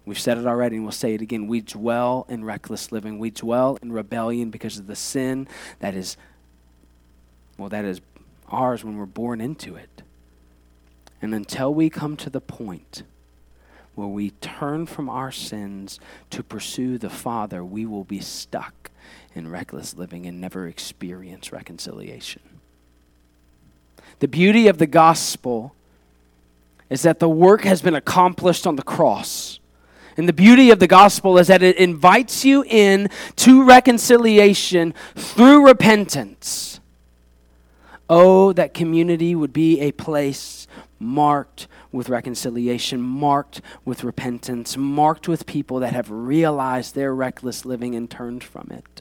We've 0.07 0.19
said 0.19 0.37
it 0.37 0.47
already 0.47 0.77
and 0.77 0.85
we'll 0.85 0.93
say 0.93 1.15
it 1.15 1.23
again. 1.23 1.47
We 1.47 1.61
dwell 1.61 2.27
in 2.29 2.45
reckless 2.45 2.93
living. 2.93 3.19
We 3.19 3.31
dwell 3.31 3.79
in 3.81 3.93
rebellion 3.93 4.51
because 4.51 4.79
of 4.79 4.87
the 4.87 4.97
sin 4.97 5.49
that 5.79 5.95
is, 5.95 6.17
well, 7.57 7.71
that 7.71 7.85
is 7.85 8.01
ours 8.49 8.85
when 8.85 8.99
we're 8.99 9.07
born 9.07 9.41
into 9.41 9.77
it. 9.77 10.03
And 11.23 11.35
until 11.35 11.73
we 11.73 11.89
come 11.89 12.17
to 12.19 12.29
the 12.29 12.41
point 12.41 13.03
where 13.95 14.09
we 14.09 14.31
turn 14.31 14.87
from 14.87 15.09
our 15.09 15.31
sins 15.31 16.01
to 16.31 16.43
pursue 16.43 16.99
the 16.99 17.11
Father, 17.11 17.65
we 17.65 17.87
will 17.87 18.05
be 18.05 18.21
stuck 18.21 18.91
in 19.35 19.51
reckless 19.51 19.97
living 19.97 20.27
and 20.27 20.41
never 20.41 20.67
experience 20.67 21.53
reconciliation. 21.53 22.43
The 24.21 24.29
beauty 24.29 24.69
of 24.69 24.79
the 24.79 24.87
gospel 24.87 25.75
is 26.91 27.03
that 27.03 27.19
the 27.19 27.29
work 27.29 27.63
has 27.65 27.83
been 27.83 27.95
accomplished 27.95 28.67
on 28.67 28.77
the 28.77 28.83
cross. 28.83 29.59
And 30.17 30.29
the 30.29 30.33
beauty 30.33 30.71
of 30.71 30.79
the 30.79 30.87
gospel 30.87 31.39
is 31.39 31.49
that 31.49 31.63
it 31.63 31.77
invites 31.77 32.45
you 32.45 32.65
in 32.65 33.09
to 33.37 33.65
reconciliation 33.65 34.95
through 35.17 35.67
repentance. 35.67 36.81
Oh, 38.09 38.53
that 38.53 38.75
community 38.75 39.35
would 39.35 39.53
be 39.53 39.81
a 39.81 39.93
place 39.93 40.69
marked 41.01 41.67
with 41.95 42.09
reconciliation, 42.09 43.01
marked 43.01 43.61
with 43.85 44.05
repentance, 44.05 44.77
marked 44.77 45.29
with 45.29 45.47
people 45.47 45.79
that 45.79 45.93
have 45.93 46.11
realized 46.11 46.95
their 46.95 47.15
reckless 47.15 47.65
living 47.65 47.95
and 47.95 48.11
turned 48.11 48.43
from 48.43 48.69
it. 48.71 49.01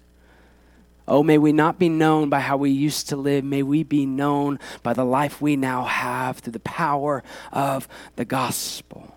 Oh, 1.08 1.24
may 1.24 1.38
we 1.38 1.52
not 1.52 1.80
be 1.80 1.90
known 1.90 2.30
by 2.30 2.40
how 2.40 2.56
we 2.56 2.70
used 2.70 3.10
to 3.10 3.18
live. 3.18 3.44
May 3.44 3.64
we 3.64 3.84
be 3.84 4.06
known 4.06 4.60
by 4.84 4.94
the 4.94 5.04
life 5.04 5.42
we 5.42 5.58
now 5.58 5.84
have 5.84 6.38
through 6.38 6.54
the 6.54 6.60
power 6.60 7.24
of 7.52 7.90
the 8.16 8.24
gospel. 8.24 9.14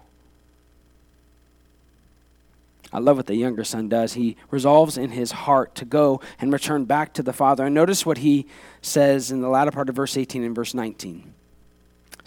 I 2.92 2.98
love 2.98 3.18
what 3.18 3.26
the 3.26 3.36
younger 3.36 3.62
son 3.62 3.88
does. 3.88 4.14
He 4.14 4.36
resolves 4.50 4.96
in 4.96 5.10
his 5.10 5.32
heart 5.32 5.74
to 5.76 5.84
go 5.84 6.20
and 6.40 6.52
return 6.52 6.86
back 6.86 7.12
to 7.14 7.22
the 7.22 7.32
father. 7.32 7.66
And 7.66 7.74
notice 7.74 8.06
what 8.06 8.18
he 8.18 8.46
says 8.80 9.30
in 9.30 9.42
the 9.42 9.48
latter 9.48 9.70
part 9.70 9.88
of 9.88 9.96
verse 9.96 10.16
18 10.16 10.42
and 10.42 10.54
verse 10.54 10.72
19 10.72 11.34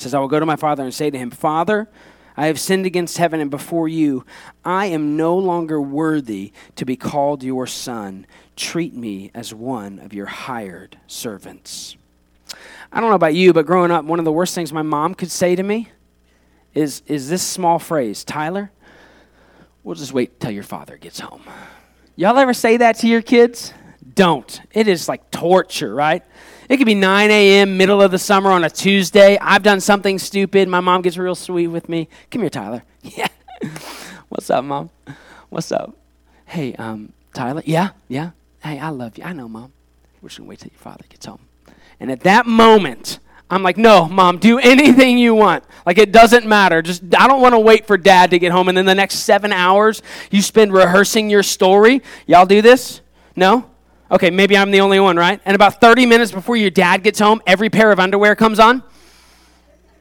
says, 0.02 0.14
I 0.14 0.20
will 0.20 0.28
go 0.28 0.40
to 0.40 0.46
my 0.46 0.56
father 0.56 0.84
and 0.84 0.94
say 0.94 1.10
to 1.10 1.18
him, 1.18 1.30
Father, 1.32 1.90
I 2.38 2.48
have 2.48 2.60
sinned 2.60 2.86
against 2.86 3.18
heaven 3.18 3.42
and 3.42 3.52
before 3.52 3.88
you. 3.88 4.26
I 4.64 4.86
am 4.86 5.18
no 5.18 5.38
longer 5.38 5.82
worthy 5.82 6.54
to 6.78 6.86
be 6.86 6.96
called 6.96 7.44
your 7.44 7.68
son. 7.68 8.26
Treat 8.56 8.94
me 8.94 9.30
as 9.36 9.54
one 9.54 10.00
of 10.00 10.14
your 10.14 10.26
hired 10.26 10.98
servants. 11.06 11.98
I 12.92 13.02
don't 13.02 13.10
know 13.10 13.16
about 13.16 13.36
you, 13.36 13.52
but 13.52 13.66
growing 13.66 13.92
up, 13.92 14.06
one 14.06 14.20
of 14.20 14.26
the 14.26 14.32
worst 14.32 14.56
things 14.56 14.72
my 14.72 14.82
mom 14.82 15.16
could 15.16 15.32
say 15.32 15.56
to 15.56 15.64
me 15.64 15.90
is, 16.74 17.04
is 17.08 17.30
this 17.30 17.44
small 17.44 17.78
phrase 17.78 18.24
Tyler, 18.24 18.72
we'll 19.84 19.96
just 19.96 20.14
wait 20.14 20.40
till 20.40 20.52
your 20.52 20.64
father 20.64 20.98
gets 20.98 21.20
home. 21.20 21.44
Y'all 22.16 22.38
ever 22.38 22.54
say 22.54 22.78
that 22.78 22.98
to 23.00 23.08
your 23.08 23.22
kids? 23.22 23.74
Don't. 24.16 24.62
It 24.72 24.88
is 24.88 25.08
like 25.08 25.30
torture, 25.32 25.94
right? 25.94 26.24
It 26.70 26.78
could 26.78 26.86
be 26.86 26.94
9 26.94 27.32
a.m., 27.32 27.78
middle 27.78 28.00
of 28.00 28.12
the 28.12 28.20
summer 28.20 28.52
on 28.52 28.64
a 28.64 28.70
Tuesday. 28.70 29.40
I've 29.40 29.64
done 29.64 29.82
something 29.82 30.20
stupid. 30.20 30.70
My 30.70 30.80
mom 30.80 31.02
gets 31.02 31.18
real 31.18 31.34
sweet 31.34 31.68
with 31.68 31.90
me. 31.90 32.08
Come 32.30 32.44
here, 32.44 32.50
Tyler. 32.50 32.84
Yeah. 33.02 33.28
What's 34.30 34.50
up, 34.52 34.64
mom? 34.64 34.92
What's 35.50 35.72
up? 35.72 35.98
Hey, 36.46 36.76
um, 36.76 37.12
Tyler. 37.34 37.64
Yeah, 37.66 37.90
yeah. 38.08 38.32
Hey, 38.62 38.78
I 38.78 38.90
love 38.90 39.18
you. 39.18 39.24
I 39.24 39.34
know, 39.34 39.50
mom. 39.50 39.74
We're 40.22 40.30
just 40.30 40.38
going 40.38 40.46
to 40.46 40.50
wait 40.50 40.60
till 40.60 40.72
your 40.72 40.80
father 40.80 41.04
gets 41.10 41.26
home. 41.26 41.40
And 42.00 42.12
at 42.12 42.22
that 42.22 42.46
moment, 42.46 43.20
I'm 43.50 43.64
like, 43.64 43.78
no, 43.78 44.08
mom, 44.08 44.38
do 44.38 44.60
anything 44.60 45.18
you 45.18 45.34
want. 45.34 45.64
Like, 45.86 45.98
it 45.98 46.12
doesn't 46.12 46.46
matter. 46.46 46.82
Just, 46.82 47.04
I 47.18 47.28
don't 47.28 47.42
want 47.42 47.54
to 47.54 47.60
wait 47.60 47.88
for 47.88 47.98
dad 47.98 48.30
to 48.30 48.40
get 48.40 48.52
home. 48.52 48.70
And 48.70 48.78
then 48.78 48.86
the 48.86 48.96
next 48.96 49.16
seven 49.16 49.52
hours, 49.52 50.02
you 50.30 50.42
spend 50.42 50.72
rehearsing 50.72 51.30
your 51.30 51.44
story. 51.44 52.02
Y'all 52.28 52.46
do 52.46 52.62
this? 52.62 53.02
No? 53.36 53.69
Okay, 54.12 54.30
maybe 54.32 54.58
I'm 54.58 54.72
the 54.72 54.82
only 54.82 55.00
one, 55.00 55.18
right? 55.18 55.40
And 55.46 55.56
about 55.56 55.80
30 55.80 56.06
minutes 56.06 56.32
before 56.32 56.58
your 56.58 56.72
dad 56.72 57.04
gets 57.04 57.20
home, 57.20 57.42
every 57.46 57.70
pair 57.70 57.92
of 57.92 58.00
underwear 58.00 58.36
comes 58.36 58.60
on? 58.60 58.84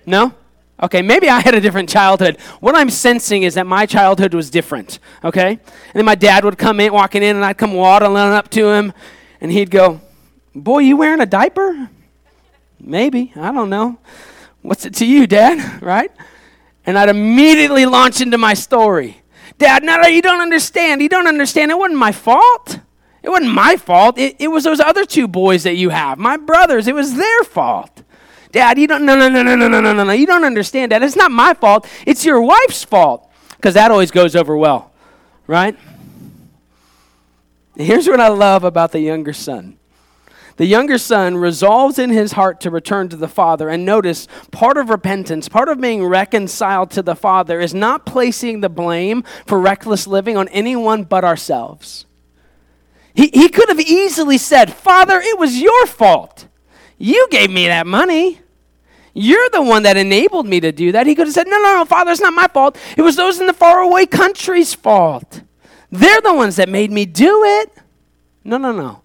No? 0.07 0.35
Okay, 0.81 1.03
maybe 1.03 1.29
I 1.29 1.41
had 1.41 1.55
a 1.55 1.61
different 1.61 1.89
childhood. 1.89 2.39
What 2.61 2.77
I'm 2.77 2.89
sensing 2.89 3.43
is 3.43 3.55
that 3.55 3.67
my 3.67 3.85
childhood 3.85 4.33
was 4.33 4.49
different, 4.49 5.01
okay? 5.25 5.51
And 5.51 5.95
then 5.95 6.05
my 6.05 6.15
dad 6.15 6.45
would 6.45 6.57
come 6.57 6.81
in, 6.81 6.93
walking 6.93 7.23
in, 7.23 7.37
and 7.37 7.45
I'd 7.45 7.59
come 7.59 7.75
waddling 7.75 8.17
up 8.17 8.49
to 8.51 8.69
him, 8.69 8.93
and 9.41 9.51
he'd 9.51 9.71
go, 9.71 10.01
Boy, 10.55 10.81
you 10.81 10.97
wearing 10.97 11.21
a 11.21 11.27
diaper? 11.27 11.91
Maybe. 12.81 13.33
I 13.37 13.53
don't 13.53 13.71
know. 13.71 13.99
What's 14.63 14.85
it 14.87 14.95
to 14.95 15.07
you, 15.07 15.27
Dad? 15.27 15.83
Right? 15.83 16.11
And 16.87 16.99
I'd 16.99 17.11
immediately 17.11 17.85
launch 17.85 18.23
into 18.23 18.39
my 18.39 18.55
story. 18.55 19.21
Dad, 19.59 19.83
no, 19.83 20.01
no, 20.01 20.09
you 20.09 20.23
don't 20.23 20.41
understand. 20.41 21.03
You 21.03 21.09
don't 21.11 21.27
understand. 21.27 21.71
It 21.71 21.77
wasn't 21.77 21.99
my 21.99 22.13
fault. 22.13 22.79
It 23.29 23.31
wasn't 23.31 23.53
my 23.53 23.77
fault. 23.77 24.17
It, 24.17 24.37
it 24.39 24.49
was 24.49 24.65
those 24.65 24.81
other 24.81 25.05
two 25.05 25.29
boys 25.29 25.65
that 25.65 25.77
you 25.77 25.91
have, 25.91 26.17
my 26.17 26.39
brothers. 26.39 26.89
It 26.89 26.95
was 26.95 27.15
their 27.15 27.45
fault. 27.45 28.03
Dad, 28.53 28.79
you 28.79 28.87
don't, 28.87 29.05
no, 29.05 29.19
no, 29.19 29.29
no, 29.29 29.43
no, 29.43 29.55
no, 29.55 29.69
no, 29.69 29.83
no, 29.83 29.93
no, 29.93 30.03
no. 30.03 30.13
You 30.13 30.25
don't 30.25 30.45
understand, 30.45 30.89
Dad. 30.89 31.03
It's 31.03 31.15
not 31.15 31.31
my 31.31 31.53
fault. 31.53 31.87
It's 32.07 32.25
your 32.25 32.41
wife's 32.41 32.85
fault. 32.85 33.31
Because 33.51 33.75
that 33.75 33.91
always 33.91 34.11
goes 34.11 34.35
over 34.35 34.57
well, 34.57 34.93
right? 35.47 35.77
Here's 37.77 38.09
what 38.09 38.19
I 38.19 38.29
love 38.29 38.65
about 38.65 38.93
the 38.93 39.01
younger 39.01 39.35
son 39.35 39.77
the 40.57 40.65
younger 40.65 40.97
son 40.97 41.37
resolves 41.37 41.99
in 41.99 42.09
his 42.09 42.33
heart 42.33 42.63
to 42.63 42.71
return 42.71 43.11
to 43.11 43.17
the 43.17 43.29
father. 43.29 43.69
And 43.69 43.85
notice, 43.85 44.27
part 44.53 44.79
of 44.79 44.89
repentance, 44.89 45.51
part 45.51 45.69
of 45.69 45.83
being 45.83 46.03
reconciled 46.07 46.91
to 46.93 47.03
the 47.03 47.15
father, 47.15 47.61
is 47.61 47.75
not 47.75 48.07
placing 48.07 48.63
the 48.63 48.71
blame 48.71 49.23
for 49.45 49.61
reckless 49.61 50.07
living 50.07 50.39
on 50.39 50.49
anyone 50.49 51.05
but 51.05 51.25
ourselves. 51.25 52.07
He, 53.19 53.31
he 53.35 53.49
could 53.49 53.69
have 53.69 53.81
easily 53.81 54.39
said, 54.39 54.73
Father, 54.73 55.21
it 55.21 55.37
was 55.41 55.61
your 55.61 55.87
fault. 55.87 56.47
You 56.99 57.27
gave 57.33 57.51
me 57.51 57.67
that 57.67 57.85
money. 57.85 58.41
You're 59.13 59.51
the 59.51 59.61
one 59.61 59.83
that 59.83 59.97
enabled 59.97 60.47
me 60.47 60.61
to 60.61 60.71
do 60.71 60.93
that. 60.93 61.09
He 61.09 61.17
could 61.17 61.27
have 61.27 61.35
said, 61.35 61.49
No, 61.49 61.59
no, 61.59 61.79
no, 61.79 61.85
Father, 61.85 62.13
it's 62.13 62.21
not 62.21 62.33
my 62.33 62.47
fault. 62.47 62.79
It 62.97 63.03
was 63.03 63.17
those 63.17 63.41
in 63.41 63.49
the 63.49 63.53
faraway 63.53 64.07
country's 64.07 64.73
fault. 64.73 65.43
They're 65.91 66.21
the 66.21 66.33
ones 66.33 66.55
that 66.57 66.69
made 66.69 66.93
me 66.93 67.07
do 67.07 67.43
it. 67.43 67.73
No, 68.45 68.57
no, 68.57 68.71
no. 68.71 69.03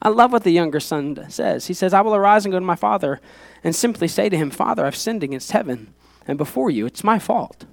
I 0.00 0.10
love 0.10 0.30
what 0.30 0.44
the 0.44 0.52
younger 0.52 0.78
son 0.78 1.18
says. 1.28 1.66
He 1.66 1.74
says, 1.74 1.92
I 1.92 2.02
will 2.02 2.14
arise 2.14 2.44
and 2.44 2.52
go 2.52 2.60
to 2.60 2.64
my 2.64 2.76
father 2.76 3.20
and 3.64 3.74
simply 3.74 4.06
say 4.06 4.28
to 4.28 4.36
him, 4.36 4.52
Father, 4.52 4.86
I've 4.86 4.94
sinned 4.94 5.24
against 5.24 5.50
heaven 5.50 5.92
and 6.28 6.38
before 6.38 6.70
you. 6.70 6.86
It's 6.86 7.02
my 7.02 7.18
fault. 7.18 7.64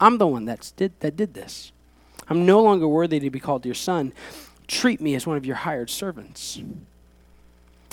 I'm 0.00 0.16
the 0.16 0.26
one 0.26 0.46
that's 0.46 0.70
did, 0.70 0.98
that 1.00 1.14
did 1.14 1.34
this. 1.34 1.72
I'm 2.26 2.46
no 2.46 2.62
longer 2.62 2.88
worthy 2.88 3.20
to 3.20 3.28
be 3.28 3.38
called 3.38 3.66
your 3.66 3.74
son. 3.74 4.14
Treat 4.66 5.00
me 5.00 5.14
as 5.14 5.26
one 5.26 5.36
of 5.36 5.44
your 5.44 5.56
hired 5.56 5.90
servants. 5.90 6.60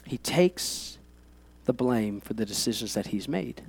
He 0.06 0.18
takes 0.18 0.98
the 1.66 1.74
blame 1.74 2.22
for 2.22 2.34
the 2.34 2.46
decisions 2.46 2.94
that 2.94 3.08
he's 3.08 3.28
made, 3.28 3.62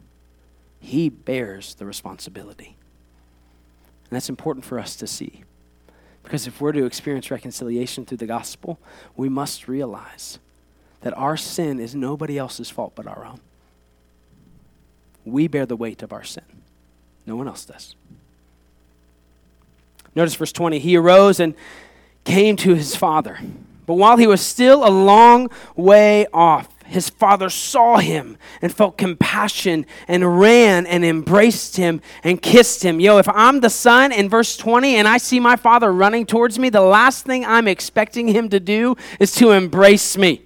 he 0.81 1.09
bears 1.09 1.75
the 1.75 1.87
responsibility. 1.87 2.77
And 4.11 4.17
that's 4.17 4.29
important 4.29 4.65
for 4.65 4.79
us 4.79 4.95
to 4.97 5.07
see. 5.07 5.45
Because 6.23 6.47
if 6.47 6.61
we're 6.61 6.73
to 6.73 6.85
experience 6.85 7.31
reconciliation 7.31 8.05
through 8.05 8.19
the 8.19 8.27
gospel, 8.27 8.79
we 9.17 9.29
must 9.29 9.69
realize 9.69 10.39
that 11.01 11.17
our 11.17 11.37
sin 11.37 11.81
is 11.81 11.95
nobody 11.95 12.39
else's 12.39 12.71
fault 12.71 12.93
but 12.95 13.07
our 13.07 13.25
own. 13.25 13.41
We 15.25 15.49
bear 15.49 15.67
the 15.67 15.77
weight 15.77 16.03
of 16.03 16.13
our 16.13 16.25
sin, 16.25 16.45
no 17.27 17.37
one 17.37 17.49
else 17.49 17.65
does. 17.65 17.95
Notice 20.15 20.35
verse 20.35 20.53
20. 20.53 20.79
He 20.79 20.97
arose 20.97 21.41
and 21.41 21.55
came 22.25 22.57
to 22.57 22.75
his 22.75 22.95
father. 22.97 23.39
But 23.87 23.95
while 23.95 24.17
he 24.17 24.27
was 24.27 24.41
still 24.41 24.87
a 24.87 24.91
long 24.91 25.51
way 25.77 26.27
off, 26.33 26.69
his 26.93 27.09
father 27.09 27.49
saw 27.49 27.99
him 27.99 28.37
and 28.61 28.73
felt 28.73 28.99
compassion 28.99 29.87
and 30.07 30.39
ran 30.39 30.87
and 30.87 31.05
embraced 31.05 31.77
him 31.77 32.03
and 32.23 32.41
kissed 32.41 32.83
him. 32.83 33.01
Yo, 33.01 33.19
if 33.19 33.29
I'm 33.29 33.61
the 33.61 33.71
son 33.71 34.13
in 34.13 34.29
verse 34.29 34.57
20 34.57 34.97
and 34.97 35.09
I 35.09 35.19
see 35.19 35.41
my 35.41 35.57
father 35.57 35.91
running 35.91 36.27
towards 36.27 36.59
me, 36.59 36.69
the 36.69 36.83
last 36.83 37.25
thing 37.25 37.45
I'm 37.45 37.67
expecting 37.67 38.29
him 38.29 38.51
to 38.51 38.61
do 38.61 38.97
is 39.19 39.33
to 39.37 39.53
embrace 39.53 40.17
me. 40.17 40.43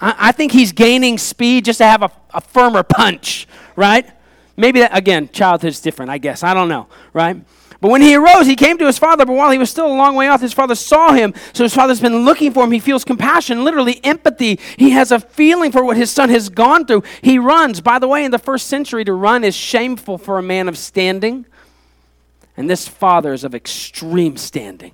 I, 0.00 0.14
I 0.18 0.32
think 0.32 0.52
he's 0.52 0.72
gaining 0.72 1.18
speed 1.18 1.66
just 1.66 1.78
to 1.78 1.84
have 1.84 2.02
a, 2.02 2.10
a 2.32 2.40
firmer 2.40 2.82
punch, 2.82 3.46
right? 3.76 4.10
Maybe 4.56 4.80
that, 4.80 4.96
again, 4.96 5.28
childhood's 5.30 5.80
different, 5.80 6.10
I 6.10 6.18
guess. 6.18 6.42
I 6.42 6.54
don't 6.54 6.68
know, 6.68 6.88
right? 7.12 7.36
But 7.82 7.90
when 7.90 8.00
he 8.00 8.14
arose, 8.14 8.46
he 8.46 8.54
came 8.54 8.78
to 8.78 8.86
his 8.86 8.96
father, 8.96 9.26
but 9.26 9.32
while 9.32 9.50
he 9.50 9.58
was 9.58 9.68
still 9.68 9.88
a 9.88 9.92
long 9.92 10.14
way 10.14 10.28
off, 10.28 10.40
his 10.40 10.52
father 10.52 10.76
saw 10.76 11.14
him. 11.14 11.34
So 11.52 11.64
his 11.64 11.74
father's 11.74 12.00
been 12.00 12.24
looking 12.24 12.52
for 12.52 12.62
him. 12.62 12.70
He 12.70 12.78
feels 12.78 13.02
compassion, 13.02 13.64
literally 13.64 13.98
empathy. 14.04 14.60
He 14.76 14.90
has 14.90 15.10
a 15.10 15.18
feeling 15.18 15.72
for 15.72 15.84
what 15.84 15.96
his 15.96 16.08
son 16.08 16.28
has 16.28 16.48
gone 16.48 16.86
through. 16.86 17.02
He 17.22 17.40
runs. 17.40 17.80
By 17.80 17.98
the 17.98 18.06
way, 18.06 18.24
in 18.24 18.30
the 18.30 18.38
first 18.38 18.68
century, 18.68 19.04
to 19.04 19.12
run 19.12 19.42
is 19.42 19.56
shameful 19.56 20.16
for 20.16 20.38
a 20.38 20.42
man 20.42 20.68
of 20.68 20.78
standing. 20.78 21.44
And 22.56 22.70
this 22.70 22.86
father 22.86 23.32
is 23.32 23.42
of 23.42 23.52
extreme 23.52 24.36
standing. 24.36 24.92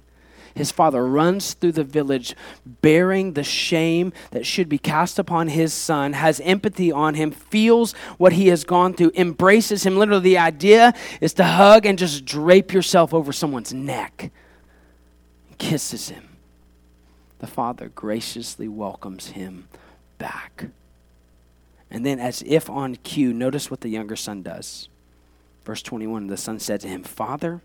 His 0.58 0.72
father 0.72 1.06
runs 1.06 1.54
through 1.54 1.70
the 1.70 1.84
village 1.84 2.34
bearing 2.66 3.34
the 3.34 3.44
shame 3.44 4.12
that 4.32 4.44
should 4.44 4.68
be 4.68 4.76
cast 4.76 5.16
upon 5.16 5.46
his 5.46 5.72
son, 5.72 6.14
has 6.14 6.40
empathy 6.40 6.90
on 6.90 7.14
him, 7.14 7.30
feels 7.30 7.92
what 8.16 8.32
he 8.32 8.48
has 8.48 8.64
gone 8.64 8.92
through, 8.92 9.12
embraces 9.14 9.86
him. 9.86 9.96
Literally, 9.96 10.20
the 10.20 10.38
idea 10.38 10.94
is 11.20 11.32
to 11.34 11.44
hug 11.44 11.86
and 11.86 11.96
just 11.96 12.24
drape 12.24 12.72
yourself 12.72 13.14
over 13.14 13.32
someone's 13.32 13.72
neck, 13.72 14.32
kisses 15.58 16.08
him. 16.08 16.28
The 17.38 17.46
father 17.46 17.92
graciously 17.94 18.66
welcomes 18.66 19.28
him 19.28 19.68
back. 20.18 20.70
And 21.88 22.04
then, 22.04 22.18
as 22.18 22.42
if 22.44 22.68
on 22.68 22.96
cue, 22.96 23.32
notice 23.32 23.70
what 23.70 23.82
the 23.82 23.90
younger 23.90 24.16
son 24.16 24.42
does. 24.42 24.88
Verse 25.64 25.82
21 25.82 26.26
the 26.26 26.36
son 26.36 26.58
said 26.58 26.80
to 26.80 26.88
him, 26.88 27.04
Father, 27.04 27.62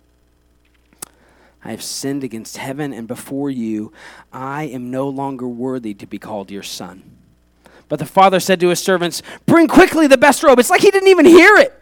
I 1.63 1.71
have 1.71 1.83
sinned 1.83 2.23
against 2.23 2.57
heaven 2.57 2.93
and 2.93 3.07
before 3.07 3.49
you. 3.49 3.93
I 4.31 4.63
am 4.63 4.91
no 4.91 5.07
longer 5.07 5.47
worthy 5.47 5.93
to 5.95 6.05
be 6.05 6.19
called 6.19 6.51
your 6.51 6.63
son. 6.63 7.03
But 7.87 7.99
the 7.99 8.05
father 8.05 8.39
said 8.39 8.59
to 8.61 8.69
his 8.69 8.79
servants, 8.79 9.21
Bring 9.45 9.67
quickly 9.67 10.07
the 10.07 10.17
best 10.17 10.43
robe. 10.43 10.59
It's 10.59 10.69
like 10.69 10.81
he 10.81 10.91
didn't 10.91 11.09
even 11.09 11.25
hear 11.25 11.55
it. 11.57 11.73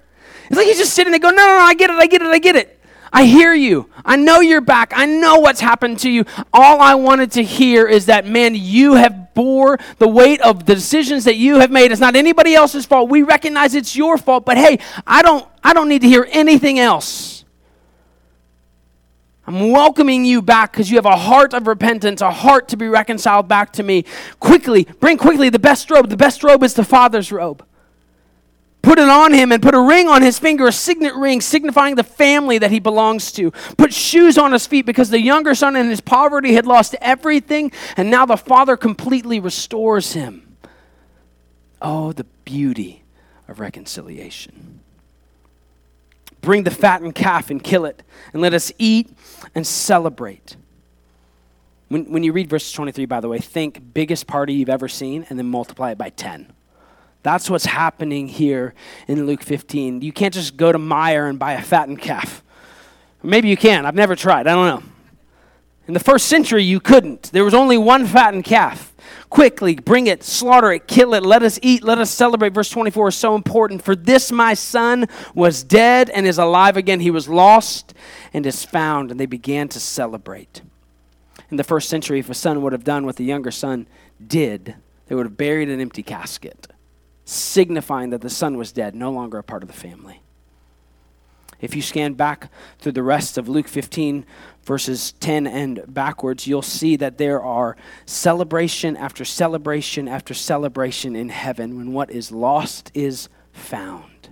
It's 0.47 0.57
like 0.57 0.67
he's 0.67 0.77
just 0.77 0.93
sitting 0.93 1.11
there 1.11 1.19
going, 1.19 1.35
No, 1.35 1.45
no, 1.45 1.57
no, 1.57 1.63
I 1.63 1.73
get 1.73 1.89
it, 1.89 1.95
I 1.95 2.07
get 2.07 2.21
it, 2.21 2.27
I 2.27 2.39
get 2.39 2.55
it. 2.55 2.77
I 3.13 3.25
hear 3.25 3.53
you. 3.53 3.89
I 4.05 4.15
know 4.15 4.39
you're 4.39 4.61
back. 4.61 4.93
I 4.95 5.05
know 5.05 5.39
what's 5.39 5.59
happened 5.59 5.99
to 5.99 6.09
you. 6.09 6.23
All 6.53 6.79
I 6.79 6.95
wanted 6.95 7.31
to 7.33 7.43
hear 7.43 7.85
is 7.85 8.05
that, 8.05 8.25
man, 8.25 8.55
you 8.55 8.93
have 8.93 9.33
bore 9.33 9.79
the 9.97 10.07
weight 10.07 10.39
of 10.41 10.65
the 10.65 10.75
decisions 10.75 11.25
that 11.25 11.35
you 11.35 11.59
have 11.59 11.71
made. 11.71 11.91
It's 11.91 11.99
not 11.99 12.15
anybody 12.15 12.55
else's 12.55 12.85
fault. 12.85 13.09
We 13.09 13.21
recognize 13.23 13.75
it's 13.75 13.95
your 13.95 14.17
fault, 14.17 14.45
but 14.45 14.57
hey, 14.57 14.79
I 15.05 15.21
don't 15.21 15.47
I 15.63 15.73
don't 15.73 15.89
need 15.89 16.01
to 16.01 16.07
hear 16.07 16.27
anything 16.31 16.79
else. 16.79 17.40
I'm 19.47 19.71
welcoming 19.71 20.23
you 20.23 20.41
back 20.41 20.71
because 20.71 20.91
you 20.91 20.97
have 20.97 21.05
a 21.05 21.15
heart 21.15 21.53
of 21.53 21.67
repentance, 21.67 22.21
a 22.21 22.31
heart 22.31 22.67
to 22.69 22.77
be 22.77 22.87
reconciled 22.87 23.47
back 23.47 23.73
to 23.73 23.83
me. 23.83 24.05
Quickly, 24.39 24.87
bring 24.99 25.17
quickly 25.17 25.49
the 25.49 25.59
best 25.59 25.89
robe. 25.89 26.09
The 26.09 26.17
best 26.17 26.43
robe 26.43 26.63
is 26.63 26.75
the 26.75 26.83
Father's 26.83 27.31
robe. 27.31 27.65
Put 28.81 28.97
it 28.97 29.09
on 29.09 29.33
him 29.33 29.51
and 29.51 29.61
put 29.61 29.75
a 29.75 29.81
ring 29.81 30.07
on 30.07 30.21
his 30.21 30.39
finger, 30.39 30.67
a 30.67 30.71
signet 30.71 31.15
ring 31.15 31.39
signifying 31.39 31.95
the 31.95 32.03
family 32.03 32.57
that 32.57 32.71
he 32.71 32.79
belongs 32.79 33.31
to. 33.33 33.51
Put 33.77 33.93
shoes 33.93 34.37
on 34.37 34.53
his 34.53 34.65
feet 34.65 34.85
because 34.85 35.09
the 35.09 35.21
younger 35.21 35.53
son 35.53 35.75
in 35.75 35.89
his 35.89 36.01
poverty 36.01 36.53
had 36.53 36.65
lost 36.65 36.95
everything, 36.99 37.71
and 37.95 38.09
now 38.09 38.25
the 38.25 38.37
father 38.37 38.75
completely 38.75 39.39
restores 39.39 40.13
him. 40.13 40.57
Oh, 41.81 42.11
the 42.11 42.25
beauty 42.43 43.03
of 43.47 43.59
reconciliation. 43.59 44.81
Bring 46.41 46.63
the 46.63 46.71
fattened 46.71 47.15
calf 47.15 47.49
and 47.49 47.63
kill 47.63 47.85
it, 47.85 48.03
and 48.33 48.41
let 48.41 48.53
us 48.53 48.71
eat 48.77 49.15
and 49.53 49.65
celebrate. 49.65 50.55
When, 51.87 52.11
when 52.11 52.23
you 52.23 52.33
read 52.33 52.49
verse 52.49 52.71
23, 52.71 53.05
by 53.05 53.19
the 53.19 53.27
way, 53.27 53.39
think 53.39 53.93
biggest 53.93 54.25
party 54.25 54.53
you've 54.53 54.69
ever 54.69 54.87
seen 54.87 55.25
and 55.29 55.37
then 55.37 55.47
multiply 55.47 55.91
it 55.91 55.97
by 55.97 56.09
10. 56.09 56.51
That's 57.23 57.49
what's 57.49 57.65
happening 57.65 58.27
here 58.27 58.73
in 59.07 59.25
Luke 59.25 59.43
15. 59.43 60.01
You 60.01 60.11
can't 60.11 60.33
just 60.33 60.57
go 60.57 60.71
to 60.71 60.79
Meijer 60.79 61.29
and 61.29 61.37
buy 61.37 61.53
a 61.53 61.61
fattened 61.61 62.01
calf. 62.01 62.43
Maybe 63.21 63.49
you 63.49 63.57
can. 63.57 63.85
I've 63.85 63.95
never 63.95 64.15
tried. 64.15 64.47
I 64.47 64.55
don't 64.55 64.67
know. 64.67 64.91
In 65.87 65.93
the 65.93 65.99
first 65.99 66.27
century, 66.27 66.63
you 66.63 66.79
couldn't. 66.79 67.31
There 67.31 67.43
was 67.43 67.53
only 67.53 67.77
one 67.77 68.07
fattened 68.07 68.45
calf. 68.45 68.90
Quickly, 69.31 69.75
bring 69.75 70.07
it, 70.07 70.23
slaughter 70.25 70.73
it, 70.73 70.89
kill 70.89 71.13
it, 71.13 71.23
let 71.23 71.41
us 71.41 71.57
eat, 71.61 71.85
let 71.85 71.97
us 71.97 72.11
celebrate. 72.11 72.53
Verse 72.53 72.69
24 72.69 73.07
is 73.07 73.15
so 73.15 73.33
important. 73.33 73.81
For 73.81 73.95
this 73.95 74.29
my 74.29 74.53
son 74.53 75.07
was 75.33 75.63
dead 75.63 76.09
and 76.09 76.27
is 76.27 76.37
alive 76.37 76.75
again. 76.75 76.99
He 76.99 77.11
was 77.11 77.29
lost 77.29 77.93
and 78.33 78.45
is 78.45 78.65
found. 78.65 79.09
And 79.09 79.17
they 79.17 79.25
began 79.25 79.69
to 79.69 79.79
celebrate. 79.79 80.61
In 81.49 81.55
the 81.55 81.63
first 81.63 81.87
century, 81.87 82.19
if 82.19 82.29
a 82.29 82.33
son 82.33 82.61
would 82.61 82.73
have 82.73 82.83
done 82.83 83.05
what 83.05 83.15
the 83.15 83.23
younger 83.23 83.51
son 83.51 83.87
did, 84.27 84.75
they 85.07 85.15
would 85.15 85.27
have 85.27 85.37
buried 85.37 85.69
an 85.69 85.79
empty 85.79 86.03
casket, 86.03 86.67
signifying 87.23 88.09
that 88.09 88.19
the 88.19 88.29
son 88.29 88.57
was 88.57 88.73
dead, 88.73 88.95
no 88.95 89.11
longer 89.11 89.37
a 89.37 89.43
part 89.43 89.63
of 89.63 89.67
the 89.67 89.73
family. 89.73 90.21
If 91.61 91.75
you 91.75 91.81
scan 91.83 92.13
back 92.13 92.51
through 92.79 92.93
the 92.93 93.03
rest 93.03 93.37
of 93.37 93.47
Luke 93.47 93.67
15, 93.67 94.25
verses 94.63 95.13
10 95.13 95.45
and 95.45 95.83
backwards, 95.87 96.47
you'll 96.47 96.63
see 96.63 96.95
that 96.95 97.19
there 97.19 97.41
are 97.41 97.77
celebration 98.05 98.97
after 98.97 99.23
celebration 99.23 100.07
after 100.07 100.33
celebration 100.33 101.15
in 101.15 101.29
heaven 101.29 101.77
when 101.77 101.93
what 101.93 102.09
is 102.09 102.31
lost 102.31 102.91
is 102.95 103.29
found. 103.53 104.29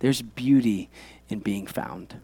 There's 0.00 0.22
beauty 0.22 0.90
in 1.28 1.38
being 1.38 1.66
found. 1.66 2.16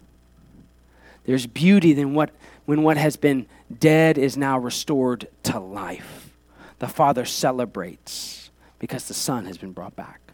There's 1.24 1.46
beauty 1.46 1.98
in 1.98 2.14
what, 2.14 2.30
when 2.64 2.82
what 2.82 2.96
has 2.96 3.16
been 3.16 3.46
dead 3.78 4.18
is 4.18 4.36
now 4.36 4.58
restored 4.58 5.28
to 5.44 5.60
life. 5.60 6.30
The 6.78 6.88
Father 6.88 7.24
celebrates 7.24 8.50
because 8.78 9.08
the 9.08 9.14
Son 9.14 9.44
has 9.46 9.58
been 9.58 9.72
brought 9.72 9.96
back. 9.96 10.25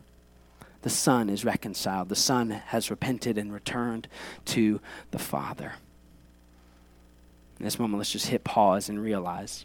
The 0.82 0.90
Son 0.90 1.30
is 1.30 1.44
reconciled. 1.44 2.08
The 2.08 2.16
Son 2.16 2.50
has 2.50 2.90
repented 2.90 3.38
and 3.38 3.52
returned 3.52 4.08
to 4.46 4.80
the 5.12 5.18
Father. 5.18 5.74
In 7.58 7.64
this 7.64 7.78
moment, 7.78 7.98
let's 7.98 8.10
just 8.10 8.26
hit 8.26 8.42
pause 8.42 8.88
and 8.88 9.00
realize 9.00 9.64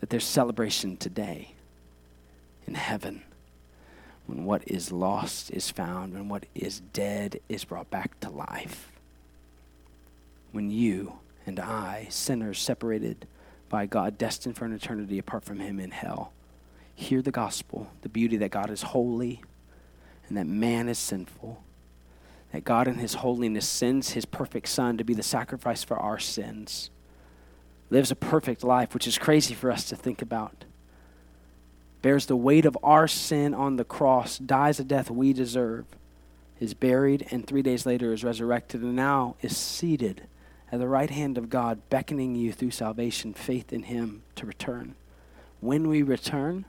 that 0.00 0.10
there's 0.10 0.24
celebration 0.24 0.98
today 0.98 1.54
in 2.66 2.74
heaven 2.74 3.22
when 4.26 4.44
what 4.44 4.62
is 4.66 4.92
lost 4.92 5.50
is 5.50 5.70
found, 5.70 6.14
when 6.14 6.28
what 6.28 6.46
is 6.54 6.80
dead 6.80 7.40
is 7.48 7.64
brought 7.64 7.90
back 7.90 8.18
to 8.20 8.30
life. 8.30 8.90
When 10.52 10.70
you 10.70 11.14
and 11.46 11.60
I, 11.60 12.06
sinners 12.10 12.58
separated 12.58 13.26
by 13.68 13.86
God, 13.86 14.16
destined 14.16 14.56
for 14.56 14.64
an 14.64 14.72
eternity 14.72 15.18
apart 15.18 15.44
from 15.44 15.60
Him 15.60 15.78
in 15.78 15.90
hell, 15.90 16.32
hear 16.94 17.20
the 17.20 17.30
gospel, 17.30 17.90
the 18.02 18.08
beauty 18.08 18.36
that 18.38 18.50
God 18.50 18.70
is 18.70 18.82
holy 18.82 19.42
and 20.28 20.36
that 20.36 20.46
man 20.46 20.88
is 20.88 20.98
sinful 20.98 21.62
that 22.54 22.62
God 22.62 22.86
in 22.86 22.98
his 22.98 23.14
holiness 23.14 23.68
sends 23.68 24.10
his 24.10 24.24
perfect 24.24 24.68
son 24.68 24.96
to 24.96 25.02
be 25.02 25.12
the 25.12 25.24
sacrifice 25.24 25.82
for 25.82 25.96
our 25.96 26.20
sins, 26.20 26.88
lives 27.90 28.12
a 28.12 28.16
perfect 28.16 28.62
life, 28.62 28.94
which 28.94 29.08
is 29.08 29.18
crazy 29.18 29.54
for 29.54 29.72
us 29.72 29.88
to 29.88 29.96
think 29.96 30.22
about, 30.22 30.64
bears 32.00 32.26
the 32.26 32.36
weight 32.36 32.64
of 32.64 32.78
our 32.80 33.08
sin 33.08 33.54
on 33.54 33.74
the 33.74 33.84
cross, 33.84 34.38
dies 34.38 34.78
a 34.78 34.84
death 34.84 35.10
we 35.10 35.32
deserve, 35.32 35.84
is 36.60 36.74
buried, 36.74 37.26
and 37.32 37.44
three 37.44 37.62
days 37.62 37.86
later 37.86 38.12
is 38.12 38.22
resurrected, 38.22 38.82
and 38.82 38.94
now 38.94 39.34
is 39.42 39.56
seated 39.56 40.22
at 40.70 40.78
the 40.78 40.86
right 40.86 41.10
hand 41.10 41.36
of 41.36 41.50
God, 41.50 41.80
beckoning 41.90 42.36
you 42.36 42.52
through 42.52 42.70
salvation, 42.70 43.34
faith 43.34 43.72
in 43.72 43.82
him 43.82 44.22
to 44.36 44.46
return. 44.46 44.94
When 45.58 45.88
we 45.88 46.02
return, 46.02 46.66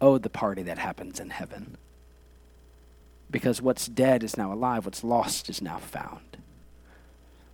oh, 0.00 0.16
the 0.16 0.30
party 0.30 0.62
that 0.62 0.78
happens 0.78 1.20
in 1.20 1.28
heaven 1.28 1.76
because 3.30 3.60
what's 3.60 3.86
dead 3.86 4.22
is 4.22 4.36
now 4.36 4.52
alive, 4.52 4.84
what's 4.84 5.04
lost 5.04 5.48
is 5.50 5.60
now 5.60 5.78
found. 5.78 6.20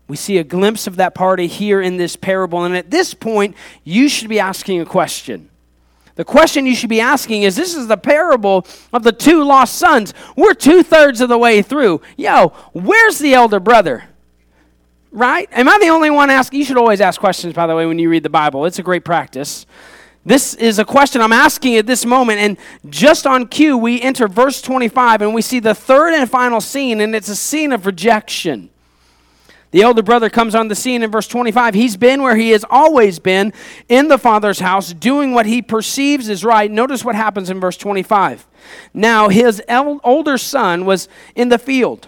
We 0.07 0.17
see 0.17 0.39
a 0.39 0.45
glimpse 0.45 0.87
of 0.87 0.97
that 0.97 1.15
party 1.15 1.47
here 1.47 1.81
in 1.81 1.97
this 1.97 2.15
parable, 2.17 2.65
and 2.65 2.77
at 2.77 2.91
this 2.91 3.15
point, 3.15 3.57
you 3.85 4.09
should 4.09 4.29
be 4.29 4.39
asking 4.39 4.81
a 4.81 4.85
question. 4.85 5.51
The 6.17 6.25
question 6.25 6.67
you 6.67 6.75
should 6.75 6.91
be 6.91 7.01
asking 7.01 7.43
is 7.43 7.57
this 7.57 7.75
is 7.75 7.89
the 7.89 7.97
parable 7.97 8.67
of 8.93 9.03
the 9.03 9.13
two 9.13 9.43
lost 9.43 9.77
sons. 9.77 10.15
We're 10.37 10.55
two 10.55 10.83
thirds 10.83 11.21
of 11.21 11.29
the 11.29 11.39
way 11.39 11.61
through. 11.63 12.03
Yo, 12.17 12.49
where's 12.73 13.19
the 13.19 13.35
elder 13.35 13.59
brother? 13.59 14.05
Right? 15.11 15.49
Am 15.53 15.69
I 15.69 15.79
the 15.79 15.89
only 15.89 16.11
one 16.11 16.31
asking? 16.31 16.59
You 16.59 16.65
should 16.65 16.77
always 16.77 17.01
ask 17.01 17.19
questions, 17.19 17.55
by 17.55 17.67
the 17.67 17.75
way, 17.75 17.87
when 17.87 17.99
you 17.99 18.09
read 18.09 18.23
the 18.23 18.31
Bible. 18.31 18.65
It's 18.67 18.79
a 18.79 18.83
great 18.83 19.05
practice. 19.05 19.67
This 20.27 20.55
is 20.55 20.79
a 20.79 20.85
question 20.85 21.21
I'm 21.21 21.33
asking 21.33 21.77
at 21.77 21.87
this 21.87 22.07
moment. 22.07 22.41
And 22.41 22.57
just 22.91 23.27
on 23.27 23.47
cue, 23.47 23.77
we 23.77 24.01
enter 24.01 24.27
verse 24.27 24.63
25 24.63 25.23
and 25.23 25.35
we 25.35 25.43
see 25.43 25.61
the 25.61 25.75
third 25.75 26.15
and 26.15 26.31
final 26.31 26.61
scene, 26.61 27.01
and 27.01 27.15
it's 27.15 27.29
a 27.29 27.37
scene 27.37 27.73
of 27.73 27.87
rejection. 27.87 28.71
The 29.75 29.83
elder 29.83 30.05
brother 30.05 30.31
comes 30.31 30.55
on 30.55 30.69
the 30.69 30.77
scene 30.77 31.03
in 31.03 31.11
verse 31.11 31.27
25. 31.27 31.75
He's 31.75 31.97
been 31.97 32.23
where 32.23 32.37
he 32.37 32.51
has 32.51 32.65
always 32.71 33.19
been 33.19 33.53
in 33.89 34.07
the 34.07 34.19
father's 34.19 34.61
house, 34.61 34.93
doing 34.93 35.33
what 35.33 35.47
he 35.47 35.63
perceives 35.63 36.29
is 36.29 36.45
right. 36.45 36.71
Notice 36.71 37.05
what 37.05 37.17
happens 37.17 37.51
in 37.51 37.59
verse 37.59 37.77
25. 37.77 38.47
Now, 38.95 39.29
his 39.29 39.61
el- 39.67 40.01
older 40.05 40.39
son 40.39 40.87
was 40.87 41.09
in 41.35 41.49
the 41.49 41.59
field. 41.59 42.07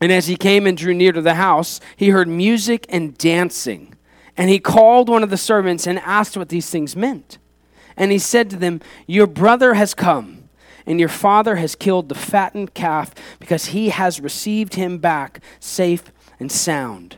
And 0.00 0.10
as 0.10 0.28
he 0.28 0.36
came 0.36 0.66
and 0.66 0.78
drew 0.78 0.94
near 0.94 1.12
to 1.12 1.20
the 1.20 1.34
house, 1.34 1.78
he 1.94 2.08
heard 2.08 2.26
music 2.26 2.86
and 2.88 3.18
dancing. 3.18 3.94
And 4.38 4.48
he 4.48 4.60
called 4.60 5.08
one 5.08 5.24
of 5.24 5.30
the 5.30 5.36
servants 5.36 5.86
and 5.86 5.98
asked 5.98 6.36
what 6.36 6.48
these 6.48 6.70
things 6.70 6.94
meant. 6.94 7.38
And 7.96 8.12
he 8.12 8.20
said 8.20 8.48
to 8.50 8.56
them, 8.56 8.80
Your 9.08 9.26
brother 9.26 9.74
has 9.74 9.94
come, 9.94 10.48
and 10.86 11.00
your 11.00 11.08
father 11.08 11.56
has 11.56 11.74
killed 11.74 12.08
the 12.08 12.14
fattened 12.14 12.72
calf 12.72 13.12
because 13.40 13.66
he 13.66 13.88
has 13.88 14.20
received 14.20 14.76
him 14.76 14.98
back 14.98 15.40
safe 15.58 16.12
and 16.38 16.52
sound. 16.52 17.16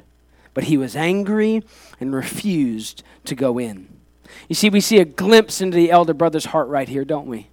But 0.55 0.65
he 0.65 0.79
was 0.79 0.97
angry 0.97 1.63
and 2.01 2.15
refused 2.15 3.03
to 3.27 3.35
go 3.35 3.59
in. 3.59 3.89
You 4.49 4.55
see, 4.55 4.71
we 4.71 4.81
see 4.81 4.99
a 4.99 5.05
glimpse 5.05 5.61
into 5.61 5.77
the 5.77 5.91
elder 5.91 6.15
brother's 6.15 6.47
heart 6.47 6.69
right 6.69 6.89
here, 6.89 7.05
don't 7.05 7.27
we? 7.27 7.49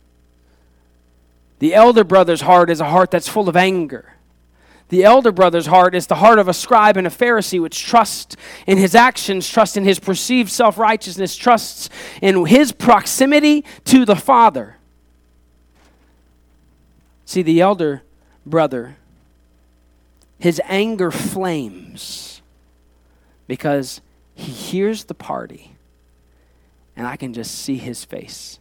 The 1.59 1.73
elder 1.73 2.05
brother's 2.05 2.41
heart 2.41 2.69
is 2.69 2.79
a 2.79 2.89
heart 2.89 3.11
that's 3.11 3.27
full 3.27 3.49
of 3.49 3.57
anger. 3.57 4.13
The 4.89 5.03
elder 5.03 5.31
brother's 5.31 5.65
heart 5.65 5.93
is 5.95 6.07
the 6.07 6.15
heart 6.15 6.39
of 6.39 6.47
a 6.47 6.53
scribe 6.53 6.95
and 6.95 7.05
a 7.05 7.09
Pharisee, 7.09 7.61
which 7.61 7.83
trusts 7.83 8.37
in 8.65 8.77
his 8.77 8.95
actions, 8.95 9.49
trusts 9.49 9.75
in 9.75 9.83
his 9.83 9.99
perceived 9.99 10.49
self 10.49 10.77
righteousness, 10.77 11.35
trusts 11.35 11.89
in 12.21 12.45
his 12.45 12.71
proximity 12.71 13.65
to 13.85 14.05
the 14.05 14.15
Father. 14.15 14.77
See, 17.25 17.41
the 17.41 17.59
elder 17.59 18.03
brother, 18.45 18.95
his 20.39 20.61
anger 20.65 21.11
flames 21.11 22.41
because 23.47 23.99
he 24.35 24.51
hears 24.51 25.05
the 25.05 25.13
party, 25.13 25.73
and 26.95 27.05
I 27.05 27.17
can 27.17 27.33
just 27.33 27.53
see 27.55 27.77
his 27.77 28.05
face. 28.05 28.59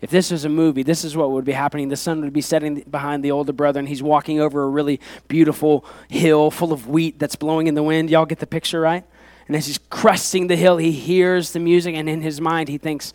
If 0.00 0.10
this 0.10 0.30
was 0.30 0.44
a 0.44 0.48
movie, 0.48 0.82
this 0.82 1.04
is 1.04 1.16
what 1.16 1.30
would 1.30 1.44
be 1.44 1.52
happening. 1.52 1.88
The 1.88 1.96
son 1.96 2.22
would 2.22 2.32
be 2.32 2.40
sitting 2.40 2.80
behind 2.90 3.22
the 3.22 3.30
older 3.30 3.52
brother, 3.52 3.78
and 3.78 3.88
he's 3.88 4.02
walking 4.02 4.40
over 4.40 4.62
a 4.62 4.68
really 4.68 4.98
beautiful 5.28 5.84
hill 6.08 6.50
full 6.50 6.72
of 6.72 6.88
wheat 6.88 7.18
that's 7.18 7.36
blowing 7.36 7.66
in 7.66 7.74
the 7.74 7.82
wind. 7.82 8.08
Y'all 8.08 8.26
get 8.26 8.38
the 8.38 8.46
picture, 8.46 8.80
right? 8.80 9.04
And 9.46 9.56
as 9.56 9.66
he's 9.66 9.78
cresting 9.90 10.46
the 10.46 10.56
hill, 10.56 10.78
he 10.78 10.92
hears 10.92 11.52
the 11.52 11.58
music, 11.58 11.94
and 11.94 12.08
in 12.08 12.22
his 12.22 12.40
mind, 12.40 12.68
he 12.68 12.78
thinks, 12.78 13.12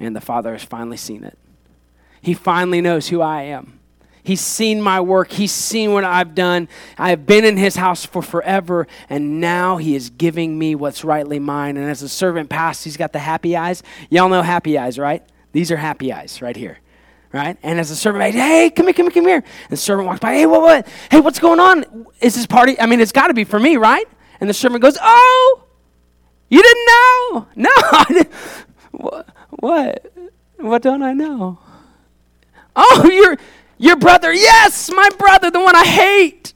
Man, 0.00 0.14
the 0.14 0.20
Father 0.20 0.52
has 0.52 0.64
finally 0.64 0.96
seen 0.96 1.22
it. 1.22 1.38
He 2.20 2.34
finally 2.34 2.80
knows 2.80 3.08
who 3.08 3.20
I 3.20 3.42
am. 3.42 3.78
He's 4.24 4.40
seen 4.40 4.80
my 4.80 5.00
work. 5.00 5.32
He's 5.32 5.52
seen 5.52 5.92
what 5.92 6.04
I've 6.04 6.34
done. 6.34 6.68
I 6.96 7.10
have 7.10 7.26
been 7.26 7.44
in 7.44 7.56
his 7.56 7.76
house 7.76 8.06
for 8.06 8.22
forever, 8.22 8.86
and 9.10 9.40
now 9.40 9.76
he 9.76 9.96
is 9.96 10.10
giving 10.10 10.58
me 10.58 10.74
what's 10.76 11.04
rightly 11.04 11.40
mine. 11.40 11.76
And 11.76 11.90
as 11.90 12.00
the 12.00 12.08
servant 12.08 12.48
passed, 12.48 12.84
he's 12.84 12.96
got 12.96 13.12
the 13.12 13.18
happy 13.18 13.56
eyes. 13.56 13.82
Y'all 14.10 14.28
know 14.28 14.42
happy 14.42 14.78
eyes, 14.78 14.98
right? 14.98 15.24
These 15.52 15.70
are 15.70 15.76
happy 15.76 16.12
eyes 16.12 16.42
right 16.42 16.56
here. 16.56 16.78
Right? 17.32 17.56
And 17.62 17.80
as 17.80 17.88
the 17.88 17.96
servant, 17.96 18.34
hey, 18.34 18.70
come 18.70 18.86
here, 18.86 18.92
come 18.92 19.06
here, 19.06 19.12
come 19.12 19.26
here. 19.26 19.36
And 19.36 19.70
the 19.70 19.76
servant 19.76 20.06
walks 20.06 20.20
by, 20.20 20.34
hey, 20.34 20.44
what, 20.44 20.60
what? 20.60 20.88
Hey, 21.10 21.20
what's 21.20 21.38
going 21.38 21.60
on? 21.60 22.06
Is 22.20 22.34
this 22.34 22.46
party? 22.46 22.78
I 22.78 22.84
mean, 22.84 23.00
it's 23.00 23.12
got 23.12 23.28
to 23.28 23.34
be 23.34 23.44
for 23.44 23.58
me, 23.58 23.78
right? 23.78 24.06
And 24.40 24.50
the 24.50 24.54
servant 24.54 24.82
goes, 24.82 24.98
oh, 25.00 25.64
you 26.50 26.62
didn't 26.62 26.86
know? 26.86 27.46
No, 27.56 27.70
I 27.74 28.04
didn't. 28.08 28.32
What? 28.90 29.28
What, 29.50 30.12
what 30.58 30.82
don't 30.82 31.02
I 31.02 31.14
know? 31.14 31.58
Oh, 32.76 33.10
your, 33.10 33.38
your 33.78 33.96
brother. 33.96 34.32
Yes, 34.32 34.90
my 34.90 35.08
brother, 35.18 35.50
the 35.50 35.60
one 35.60 35.74
I 35.74 35.84
hate. 35.84 36.52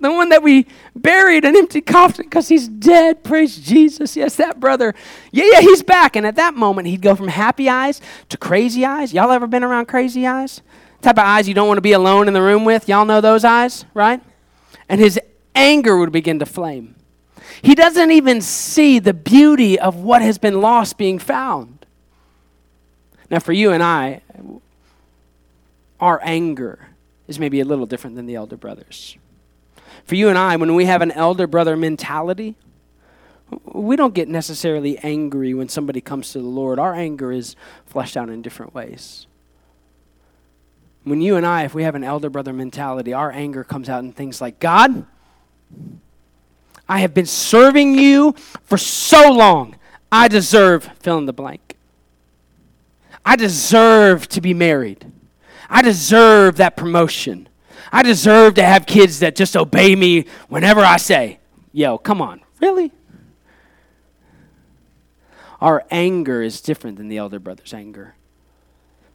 The 0.00 0.10
one 0.10 0.30
that 0.30 0.42
we 0.42 0.66
buried 0.96 1.44
an 1.44 1.56
empty 1.56 1.80
coffin 1.80 2.24
because 2.24 2.48
he's 2.48 2.68
dead. 2.68 3.22
Praise 3.22 3.58
Jesus. 3.58 4.16
Yes, 4.16 4.36
that 4.36 4.58
brother. 4.58 4.94
Yeah, 5.30 5.44
yeah, 5.52 5.60
he's 5.60 5.82
back. 5.82 6.16
And 6.16 6.26
at 6.26 6.36
that 6.36 6.54
moment, 6.54 6.88
he'd 6.88 7.02
go 7.02 7.14
from 7.14 7.28
happy 7.28 7.68
eyes 7.68 8.00
to 8.30 8.38
crazy 8.38 8.84
eyes. 8.84 9.12
Y'all 9.12 9.30
ever 9.30 9.46
been 9.46 9.62
around 9.62 9.86
crazy 9.86 10.26
eyes? 10.26 10.62
type 11.02 11.16
of 11.16 11.24
eyes 11.24 11.48
you 11.48 11.54
don't 11.54 11.66
want 11.66 11.78
to 11.78 11.82
be 11.82 11.92
alone 11.92 12.28
in 12.28 12.34
the 12.34 12.42
room 12.42 12.62
with. 12.62 12.86
Y'all 12.86 13.06
know 13.06 13.22
those 13.22 13.42
eyes, 13.42 13.86
right? 13.94 14.20
and 14.90 15.00
his 15.00 15.18
anger 15.54 15.96
would 15.96 16.10
begin 16.10 16.40
to 16.40 16.44
flame. 16.46 16.96
He 17.62 17.74
doesn't 17.74 18.10
even 18.10 18.40
see 18.40 18.98
the 18.98 19.14
beauty 19.14 19.78
of 19.78 19.94
what 19.96 20.20
has 20.20 20.36
been 20.36 20.60
lost 20.60 20.98
being 20.98 21.18
found. 21.18 21.86
Now, 23.30 23.38
for 23.38 23.52
you 23.52 23.70
and 23.70 23.82
I, 23.82 24.22
our 26.00 26.20
anger 26.24 26.88
is 27.28 27.38
maybe 27.38 27.60
a 27.60 27.64
little 27.64 27.86
different 27.86 28.16
than 28.16 28.26
the 28.26 28.34
elder 28.34 28.56
brothers. 28.56 29.16
For 30.04 30.14
you 30.14 30.28
and 30.28 30.38
I, 30.38 30.56
when 30.56 30.74
we 30.74 30.84
have 30.86 31.02
an 31.02 31.12
elder 31.12 31.46
brother 31.46 31.76
mentality, 31.76 32.56
we 33.64 33.96
don't 33.96 34.14
get 34.14 34.28
necessarily 34.28 34.98
angry 34.98 35.54
when 35.54 35.68
somebody 35.68 36.00
comes 36.00 36.32
to 36.32 36.38
the 36.38 36.46
Lord. 36.46 36.78
Our 36.78 36.94
anger 36.94 37.32
is 37.32 37.56
fleshed 37.86 38.16
out 38.16 38.28
in 38.28 38.42
different 38.42 38.74
ways. 38.74 39.26
When 41.04 41.20
you 41.20 41.36
and 41.36 41.46
I, 41.46 41.64
if 41.64 41.74
we 41.74 41.82
have 41.82 41.94
an 41.94 42.04
elder 42.04 42.30
brother 42.30 42.52
mentality, 42.52 43.12
our 43.12 43.30
anger 43.32 43.64
comes 43.64 43.88
out 43.88 44.04
in 44.04 44.12
things 44.12 44.40
like 44.40 44.60
God, 44.60 45.06
I 46.88 46.98
have 46.98 47.14
been 47.14 47.26
serving 47.26 47.94
you 47.94 48.34
for 48.62 48.76
so 48.76 49.30
long. 49.30 49.76
I 50.12 50.28
deserve 50.28 50.90
fill 51.00 51.18
in 51.18 51.26
the 51.26 51.32
blank. 51.32 51.76
I 53.24 53.36
deserve 53.36 54.28
to 54.28 54.40
be 54.40 54.54
married. 54.54 55.10
I 55.68 55.82
deserve 55.82 56.56
that 56.56 56.76
promotion. 56.76 57.48
I 57.92 58.02
deserve 58.02 58.54
to 58.54 58.62
have 58.62 58.86
kids 58.86 59.18
that 59.20 59.36
just 59.36 59.56
obey 59.56 59.96
me 59.96 60.26
whenever 60.48 60.80
I 60.80 60.96
say. 60.96 61.40
Yo, 61.72 61.98
come 61.98 62.20
on. 62.20 62.40
Really? 62.60 62.92
Our 65.60 65.84
anger 65.90 66.42
is 66.42 66.60
different 66.60 66.96
than 66.96 67.08
the 67.08 67.18
elder 67.18 67.38
brother's 67.38 67.74
anger. 67.74 68.14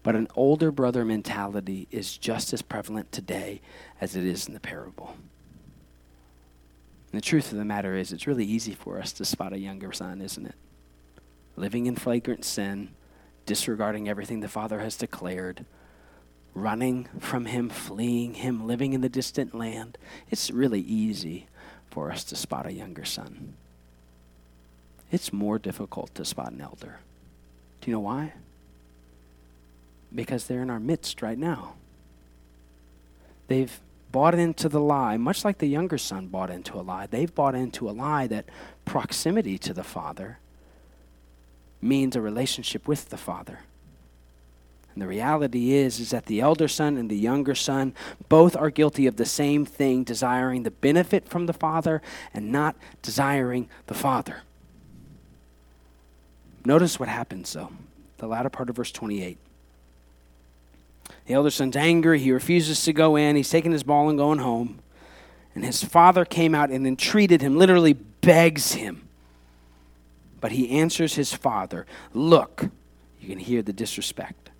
But 0.04 0.16
an 0.16 0.28
older 0.36 0.72
brother 0.72 1.04
mentality 1.04 1.88
is 1.90 2.18
just 2.18 2.54
as 2.54 2.62
prevalent 2.62 3.12
today 3.12 3.62
as 4.00 4.16
it 4.16 4.24
is 4.24 4.48
in 4.48 4.54
the 4.54 4.60
parable. 4.60 5.16
And 7.12 7.22
the 7.22 7.26
truth 7.26 7.52
of 7.52 7.58
the 7.58 7.66
matter 7.66 7.96
is, 7.96 8.12
it's 8.12 8.28
really 8.28 8.46
easy 8.46 8.74
for 8.74 9.00
us 9.00 9.12
to 9.14 9.26
spot 9.26 9.54
a 9.54 9.58
younger 9.58 9.92
son, 9.92 10.22
isn't 10.22 10.46
it? 10.46 10.56
Living 11.56 11.88
in 11.88 11.96
flagrant 11.96 12.46
sin, 12.46 12.90
disregarding 13.46 14.08
everything 14.08 14.42
the 14.42 14.48
Father 14.48 14.80
has 14.80 14.96
declared, 14.98 15.66
running 16.56 17.08
from 17.20 17.46
Him, 17.46 17.70
fleeing 17.70 18.34
Him, 18.36 18.66
living 18.66 18.94
in 18.94 19.02
the 19.02 19.10
distant 19.10 19.54
land. 19.54 19.98
It's 20.32 20.50
really 20.50 20.82
easy 20.82 21.46
for 21.92 22.12
us 22.12 22.24
to 22.26 22.36
spot 22.36 22.66
a 22.66 22.74
younger 22.74 23.06
son. 23.06 23.54
It's 25.12 25.32
more 25.32 25.60
difficult 25.60 26.16
to 26.16 26.26
spot 26.26 26.52
an 26.52 26.62
elder. 26.62 27.00
Do 27.82 27.92
you 27.92 27.96
know 27.96 28.02
why? 28.02 28.34
Because 30.14 30.48
they're 30.48 30.64
in 30.64 30.70
our 30.70 30.80
midst 30.80 31.22
right 31.22 31.38
now. 31.38 31.76
They've 33.48 33.80
bought 34.12 34.34
into 34.34 34.70
the 34.70 34.80
lie, 34.80 35.18
much 35.18 35.44
like 35.46 35.58
the 35.58 35.68
younger 35.68 35.98
son 35.98 36.28
bought 36.28 36.50
into 36.50 36.80
a 36.80 36.82
lie. 36.82 37.06
They've 37.06 37.34
bought 37.34 37.54
into 37.54 37.90
a 37.90 37.92
lie 37.92 38.28
that 38.28 38.46
proximity 38.86 39.58
to 39.60 39.74
the 39.74 39.84
Father 39.84 40.40
means 41.82 42.16
a 42.16 42.22
relationship 42.22 42.88
with 42.88 43.10
the 43.10 43.18
Father. 43.18 43.60
And 44.96 45.02
the 45.02 45.08
reality 45.08 45.74
is 45.74 46.00
is 46.00 46.12
that 46.12 46.26
the 46.26 46.40
elder 46.40 46.70
son 46.70 46.96
and 46.96 47.10
the 47.10 47.18
younger 47.18 47.54
son 47.54 47.94
both 48.30 48.56
are 48.56 48.70
guilty 48.70 49.08
of 49.08 49.18
the 49.18 49.26
same 49.26 49.66
thing, 49.66 50.06
desiring 50.06 50.64
the 50.64 50.72
benefit 50.72 51.28
from 51.28 51.48
the 51.48 51.54
Father 51.54 52.02
and 52.34 52.50
not 52.50 52.78
desiring 53.02 53.70
the 53.88 53.94
Father. 53.94 54.44
Notice 56.64 56.98
what 56.98 57.10
happens 57.10 57.52
though. 57.52 57.72
The 58.18 58.28
latter 58.28 58.50
part 58.50 58.70
of 58.70 58.78
verse 58.78 58.92
28. 58.94 59.38
The 61.26 61.34
elder 61.34 61.52
son's 61.52 61.76
angry. 61.76 62.20
He 62.20 62.32
refuses 62.32 62.84
to 62.86 62.94
go 62.94 63.18
in. 63.18 63.36
He's 63.36 63.50
taking 63.50 63.74
his 63.74 63.84
ball 63.84 64.08
and 64.08 64.18
going 64.18 64.40
home. 64.40 64.80
And 65.54 65.66
his 65.66 65.84
father 65.84 66.24
came 66.24 66.56
out 66.56 66.70
and 66.70 66.88
entreated 66.88 67.42
him, 67.42 67.58
literally 67.58 67.94
begs 67.94 68.74
him. 68.74 69.08
But 70.40 70.54
he 70.54 70.70
answers 70.70 71.16
his 71.16 71.34
father 71.34 71.86
Look, 72.14 72.70
you 73.20 73.28
can 73.28 73.40
hear 73.40 73.62
the 73.62 73.74
disrespect. 73.74 74.52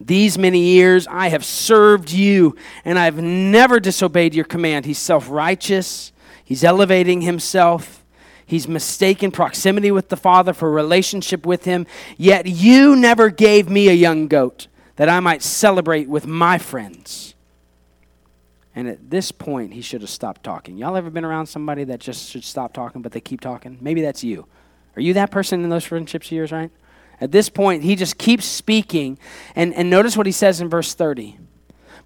These 0.00 0.38
many 0.38 0.60
years 0.60 1.06
I 1.08 1.28
have 1.28 1.44
served 1.44 2.12
you, 2.12 2.56
and 2.84 2.98
I've 2.98 3.20
never 3.20 3.80
disobeyed 3.80 4.34
your 4.34 4.44
command. 4.44 4.86
He's 4.86 4.98
self 4.98 5.28
righteous, 5.28 6.12
he's 6.44 6.64
elevating 6.64 7.22
himself. 7.22 7.96
He's 8.46 8.66
mistaken 8.66 9.30
proximity 9.30 9.90
with 9.90 10.08
the 10.08 10.16
Father 10.16 10.54
for 10.54 10.70
relationship 10.70 11.44
with 11.44 11.66
Him. 11.66 11.86
Yet 12.16 12.46
you 12.46 12.96
never 12.96 13.28
gave 13.28 13.68
me 13.68 13.90
a 13.90 13.92
young 13.92 14.26
goat 14.26 14.68
that 14.96 15.06
I 15.06 15.20
might 15.20 15.42
celebrate 15.42 16.08
with 16.08 16.26
my 16.26 16.56
friends. 16.56 17.34
And 18.74 18.88
at 18.88 19.10
this 19.10 19.32
point, 19.32 19.74
he 19.74 19.82
should 19.82 20.00
have 20.00 20.08
stopped 20.08 20.44
talking. 20.44 20.78
Y'all 20.78 20.96
ever 20.96 21.10
been 21.10 21.26
around 21.26 21.46
somebody 21.46 21.84
that 21.84 22.00
just 22.00 22.30
should 22.30 22.42
stop 22.42 22.72
talking, 22.72 23.02
but 23.02 23.12
they 23.12 23.20
keep 23.20 23.42
talking? 23.42 23.76
Maybe 23.82 24.00
that's 24.00 24.24
you. 24.24 24.46
Are 24.96 25.02
you 25.02 25.12
that 25.14 25.30
person 25.30 25.62
in 25.62 25.68
those 25.68 25.84
friendships 25.84 26.32
years, 26.32 26.50
right? 26.50 26.70
At 27.20 27.32
this 27.32 27.48
point, 27.48 27.82
he 27.82 27.96
just 27.96 28.18
keeps 28.18 28.44
speaking. 28.44 29.18
And, 29.56 29.74
and 29.74 29.90
notice 29.90 30.16
what 30.16 30.26
he 30.26 30.32
says 30.32 30.60
in 30.60 30.68
verse 30.68 30.94
30. 30.94 31.38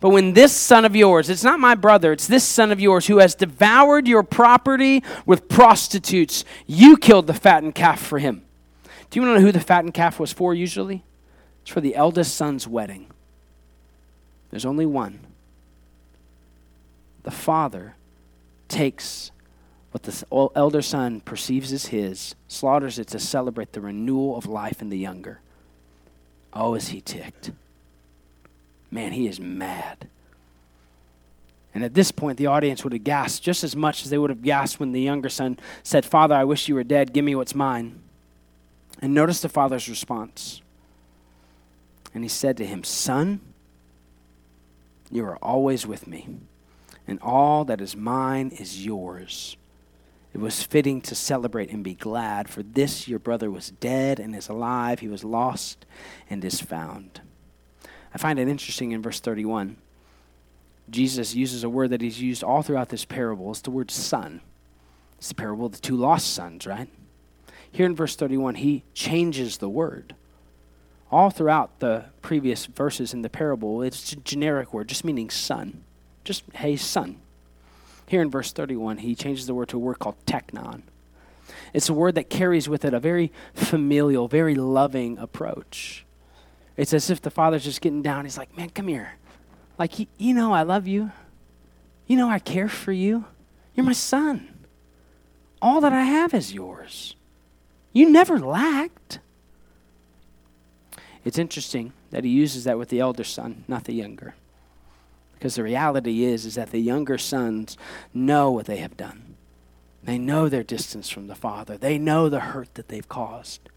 But 0.00 0.10
when 0.10 0.32
this 0.32 0.52
son 0.52 0.84
of 0.84 0.96
yours, 0.96 1.30
it's 1.30 1.44
not 1.44 1.60
my 1.60 1.76
brother, 1.76 2.10
it's 2.12 2.26
this 2.26 2.42
son 2.42 2.72
of 2.72 2.80
yours 2.80 3.06
who 3.06 3.18
has 3.18 3.36
devoured 3.36 4.08
your 4.08 4.24
property 4.24 5.04
with 5.26 5.48
prostitutes, 5.48 6.44
you 6.66 6.96
killed 6.96 7.28
the 7.28 7.34
fattened 7.34 7.76
calf 7.76 8.00
for 8.00 8.18
him. 8.18 8.42
Do 9.10 9.20
you 9.20 9.26
want 9.26 9.36
to 9.36 9.40
know 9.40 9.46
who 9.46 9.52
the 9.52 9.60
fattened 9.60 9.94
calf 9.94 10.18
was 10.18 10.32
for 10.32 10.54
usually? 10.54 11.04
It's 11.60 11.70
for 11.70 11.80
the 11.80 11.94
eldest 11.94 12.34
son's 12.34 12.66
wedding. 12.66 13.06
There's 14.50 14.64
only 14.64 14.86
one. 14.86 15.20
The 17.22 17.30
father 17.30 17.94
takes 18.68 19.30
what 19.92 20.02
the 20.02 20.24
elder 20.56 20.82
son 20.82 21.20
perceives 21.20 21.72
as 21.72 21.86
his, 21.86 22.34
slaughters 22.48 22.98
it 22.98 23.08
to 23.08 23.18
celebrate 23.18 23.72
the 23.72 23.80
renewal 23.80 24.36
of 24.36 24.46
life 24.46 24.80
in 24.80 24.88
the 24.88 24.98
younger. 24.98 25.40
Oh, 26.52 26.74
is 26.74 26.88
he 26.88 27.00
ticked? 27.00 27.52
Man, 28.90 29.12
he 29.12 29.26
is 29.26 29.38
mad. 29.38 30.08
And 31.74 31.84
at 31.84 31.94
this 31.94 32.10
point, 32.10 32.38
the 32.38 32.46
audience 32.46 32.84
would 32.84 32.92
have 32.92 33.04
gasped 33.04 33.44
just 33.44 33.64
as 33.64 33.76
much 33.76 34.02
as 34.02 34.10
they 34.10 34.18
would 34.18 34.30
have 34.30 34.42
gasped 34.42 34.80
when 34.80 34.92
the 34.92 35.00
younger 35.00 35.28
son 35.28 35.58
said, 35.82 36.04
Father, 36.04 36.34
I 36.34 36.44
wish 36.44 36.68
you 36.68 36.74
were 36.74 36.84
dead. 36.84 37.12
Give 37.12 37.24
me 37.24 37.34
what's 37.34 37.54
mine. 37.54 38.00
And 39.00 39.14
notice 39.14 39.40
the 39.40 39.48
father's 39.48 39.88
response. 39.88 40.60
And 42.14 42.24
he 42.24 42.28
said 42.28 42.56
to 42.58 42.66
him, 42.66 42.84
Son, 42.84 43.40
you 45.10 45.24
are 45.24 45.36
always 45.36 45.86
with 45.86 46.06
me, 46.06 46.28
and 47.06 47.18
all 47.20 47.64
that 47.66 47.80
is 47.80 47.96
mine 47.96 48.50
is 48.50 48.84
yours. 48.84 49.56
It 50.32 50.40
was 50.40 50.62
fitting 50.62 51.00
to 51.02 51.14
celebrate 51.14 51.70
and 51.70 51.84
be 51.84 51.94
glad, 51.94 52.48
for 52.48 52.62
this 52.62 53.06
your 53.06 53.18
brother 53.18 53.50
was 53.50 53.70
dead 53.70 54.18
and 54.18 54.34
is 54.34 54.48
alive. 54.48 55.00
He 55.00 55.08
was 55.08 55.24
lost 55.24 55.84
and 56.30 56.44
is 56.44 56.60
found. 56.60 57.20
I 58.14 58.18
find 58.18 58.38
it 58.38 58.48
interesting 58.48 58.92
in 58.92 59.02
verse 59.02 59.20
31. 59.20 59.76
Jesus 60.90 61.34
uses 61.34 61.64
a 61.64 61.68
word 61.68 61.90
that 61.90 62.00
he's 62.00 62.20
used 62.20 62.42
all 62.42 62.62
throughout 62.62 62.88
this 62.88 63.04
parable. 63.04 63.50
It's 63.50 63.60
the 63.60 63.70
word 63.70 63.90
son. 63.90 64.40
It's 65.18 65.28
the 65.28 65.34
parable 65.34 65.66
of 65.66 65.72
the 65.72 65.78
two 65.78 65.96
lost 65.96 66.32
sons, 66.32 66.66
right? 66.66 66.88
Here 67.70 67.86
in 67.86 67.94
verse 67.94 68.16
31, 68.16 68.56
he 68.56 68.84
changes 68.94 69.58
the 69.58 69.68
word 69.68 70.14
all 71.12 71.28
throughout 71.28 71.78
the 71.80 72.06
previous 72.22 72.64
verses 72.64 73.12
in 73.12 73.20
the 73.20 73.28
parable, 73.28 73.82
it's 73.82 74.14
a 74.14 74.16
generic 74.16 74.72
word, 74.72 74.88
just 74.88 75.04
meaning 75.04 75.28
son. 75.28 75.84
Just, 76.24 76.42
hey, 76.54 76.76
son. 76.76 77.20
Here 78.12 78.20
in 78.20 78.28
verse 78.28 78.52
31, 78.52 78.98
he 78.98 79.14
changes 79.14 79.46
the 79.46 79.54
word 79.54 79.70
to 79.70 79.78
a 79.78 79.80
word 79.80 79.98
called 79.98 80.16
teknon. 80.26 80.82
It's 81.72 81.88
a 81.88 81.94
word 81.94 82.16
that 82.16 82.28
carries 82.28 82.68
with 82.68 82.84
it 82.84 82.92
a 82.92 83.00
very 83.00 83.32
familial, 83.54 84.28
very 84.28 84.54
loving 84.54 85.16
approach. 85.16 86.04
It's 86.76 86.92
as 86.92 87.08
if 87.08 87.22
the 87.22 87.30
father's 87.30 87.64
just 87.64 87.80
getting 87.80 88.02
down. 88.02 88.26
He's 88.26 88.36
like, 88.36 88.54
man, 88.54 88.68
come 88.68 88.88
here. 88.88 89.14
Like, 89.78 89.92
you 90.18 90.34
know, 90.34 90.52
I 90.52 90.60
love 90.60 90.86
you. 90.86 91.10
You 92.06 92.18
know, 92.18 92.28
I 92.28 92.38
care 92.38 92.68
for 92.68 92.92
you. 92.92 93.24
You're 93.74 93.86
my 93.86 93.94
son. 93.94 94.66
All 95.62 95.80
that 95.80 95.94
I 95.94 96.04
have 96.04 96.34
is 96.34 96.52
yours. 96.52 97.16
You 97.94 98.10
never 98.10 98.38
lacked. 98.38 99.20
It's 101.24 101.38
interesting 101.38 101.94
that 102.10 102.24
he 102.24 102.30
uses 102.30 102.64
that 102.64 102.76
with 102.76 102.90
the 102.90 103.00
elder 103.00 103.24
son, 103.24 103.64
not 103.68 103.84
the 103.84 103.94
younger. 103.94 104.34
Because 105.42 105.56
the 105.56 105.64
reality 105.64 106.22
is 106.22 106.46
is 106.46 106.54
that 106.54 106.70
the 106.70 106.78
younger 106.78 107.18
sons 107.18 107.76
know 108.14 108.52
what 108.52 108.66
they 108.66 108.76
have 108.76 108.96
done. 108.96 109.34
They 110.04 110.16
know 110.16 110.48
their 110.48 110.62
distance 110.62 111.10
from 111.10 111.26
the 111.26 111.34
father. 111.34 111.76
They 111.76 111.98
know 111.98 112.28
the 112.28 112.38
hurt 112.38 112.72
that 112.74 112.86
they've 112.86 113.08
caused. 113.08 113.68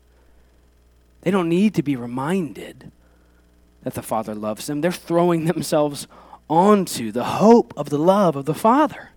They 1.22 1.32
don't 1.32 1.49
need 1.49 1.74
to 1.74 1.82
be 1.82 1.95
reminded 1.95 2.91
that 3.82 3.95
the 3.95 4.03
father 4.03 4.36
loves 4.36 4.68
them. 4.68 4.82
They're 4.82 4.91
throwing 4.91 5.45
themselves 5.45 6.05
onto 6.47 7.11
the 7.11 7.24
hope 7.24 7.74
of 7.76 7.89
the 7.89 7.97
love 7.97 8.36
of 8.36 8.45
the 8.45 8.53
father. 8.53 9.09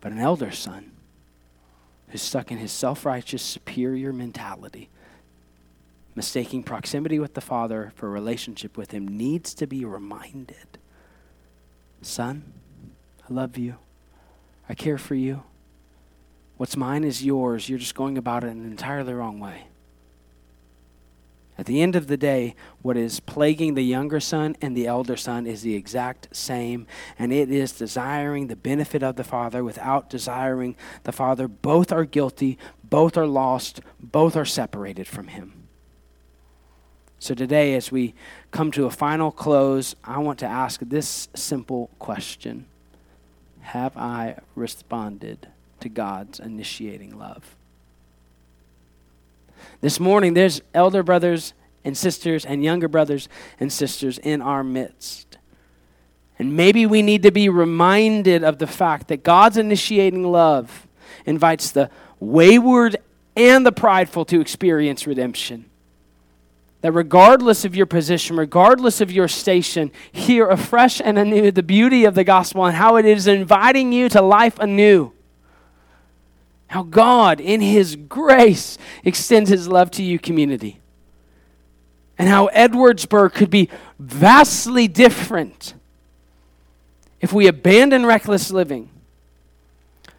But 0.00 0.12
an 0.12 0.20
elder 0.20 0.52
son 0.52 0.92
who's 2.10 2.22
stuck 2.22 2.52
in 2.52 2.58
his 2.58 2.70
self 2.70 3.04
righteous, 3.04 3.42
superior 3.42 4.12
mentality 4.12 4.88
mistaking 6.14 6.62
proximity 6.62 7.18
with 7.18 7.34
the 7.34 7.40
Father 7.40 7.92
for 7.94 8.10
relationship 8.10 8.76
with 8.76 8.90
Him 8.90 9.06
needs 9.06 9.54
to 9.54 9.68
be 9.68 9.84
reminded 9.84 10.78
Son, 12.02 12.52
I 13.28 13.32
love 13.32 13.58
you. 13.58 13.76
I 14.68 14.74
care 14.74 14.98
for 14.98 15.14
you. 15.14 15.42
What's 16.56 16.76
mine 16.76 17.04
is 17.04 17.24
yours. 17.24 17.68
You're 17.68 17.78
just 17.78 17.94
going 17.94 18.18
about 18.18 18.44
it 18.44 18.48
in 18.48 18.58
an 18.58 18.70
entirely 18.70 19.14
wrong 19.14 19.40
way. 19.40 19.68
At 21.56 21.66
the 21.66 21.82
end 21.82 21.96
of 21.96 22.06
the 22.06 22.16
day, 22.16 22.54
what 22.82 22.96
is 22.96 23.18
plaguing 23.18 23.74
the 23.74 23.82
younger 23.82 24.20
son 24.20 24.56
and 24.60 24.76
the 24.76 24.86
elder 24.86 25.16
son 25.16 25.44
is 25.44 25.62
the 25.62 25.74
exact 25.74 26.28
same, 26.34 26.86
and 27.18 27.32
it 27.32 27.50
is 27.50 27.72
desiring 27.72 28.46
the 28.46 28.54
benefit 28.54 29.02
of 29.02 29.16
the 29.16 29.24
father 29.24 29.64
without 29.64 30.08
desiring 30.08 30.76
the 31.02 31.10
father. 31.10 31.48
Both 31.48 31.90
are 31.90 32.04
guilty, 32.04 32.58
both 32.84 33.16
are 33.16 33.26
lost, 33.26 33.80
both 34.00 34.36
are 34.36 34.44
separated 34.44 35.08
from 35.08 35.28
him. 35.28 35.57
So 37.20 37.34
today, 37.34 37.74
as 37.74 37.90
we 37.90 38.14
come 38.50 38.70
to 38.72 38.86
a 38.86 38.90
final 38.90 39.30
close, 39.30 39.96
I 40.04 40.18
want 40.18 40.38
to 40.40 40.46
ask 40.46 40.80
this 40.80 41.28
simple 41.34 41.90
question 41.98 42.66
Have 43.60 43.96
I 43.96 44.36
responded 44.54 45.48
to 45.80 45.88
God's 45.88 46.38
initiating 46.38 47.18
love? 47.18 47.56
This 49.80 49.98
morning, 49.98 50.34
there's 50.34 50.60
elder 50.74 51.02
brothers 51.02 51.54
and 51.84 51.96
sisters 51.96 52.44
and 52.44 52.62
younger 52.62 52.88
brothers 52.88 53.28
and 53.58 53.72
sisters 53.72 54.18
in 54.18 54.40
our 54.40 54.62
midst. 54.62 55.38
And 56.38 56.56
maybe 56.56 56.86
we 56.86 57.02
need 57.02 57.24
to 57.24 57.32
be 57.32 57.48
reminded 57.48 58.44
of 58.44 58.58
the 58.58 58.66
fact 58.66 59.08
that 59.08 59.24
God's 59.24 59.56
initiating 59.56 60.22
love 60.22 60.86
invites 61.26 61.72
the 61.72 61.90
wayward 62.20 62.96
and 63.34 63.66
the 63.66 63.72
prideful 63.72 64.24
to 64.26 64.40
experience 64.40 65.06
redemption. 65.06 65.68
That 66.80 66.92
regardless 66.92 67.64
of 67.64 67.74
your 67.74 67.86
position, 67.86 68.36
regardless 68.36 69.00
of 69.00 69.10
your 69.10 69.26
station, 69.26 69.90
hear 70.12 70.48
afresh 70.48 71.00
and 71.04 71.18
anew 71.18 71.50
the 71.50 71.62
beauty 71.62 72.04
of 72.04 72.14
the 72.14 72.24
gospel 72.24 72.64
and 72.64 72.76
how 72.76 72.96
it 72.96 73.04
is 73.04 73.26
inviting 73.26 73.92
you 73.92 74.08
to 74.10 74.22
life 74.22 74.58
anew. 74.60 75.12
How 76.68 76.84
God, 76.84 77.40
in 77.40 77.60
His 77.60 77.96
grace, 77.96 78.78
extends 79.02 79.50
His 79.50 79.66
love 79.66 79.90
to 79.92 80.02
you, 80.02 80.18
community. 80.18 80.80
And 82.16 82.28
how 82.28 82.48
Edwardsburg 82.48 83.32
could 83.32 83.50
be 83.50 83.70
vastly 83.98 84.86
different 84.86 85.74
if 87.20 87.32
we 87.32 87.46
abandon 87.46 88.06
reckless 88.06 88.50
living 88.50 88.90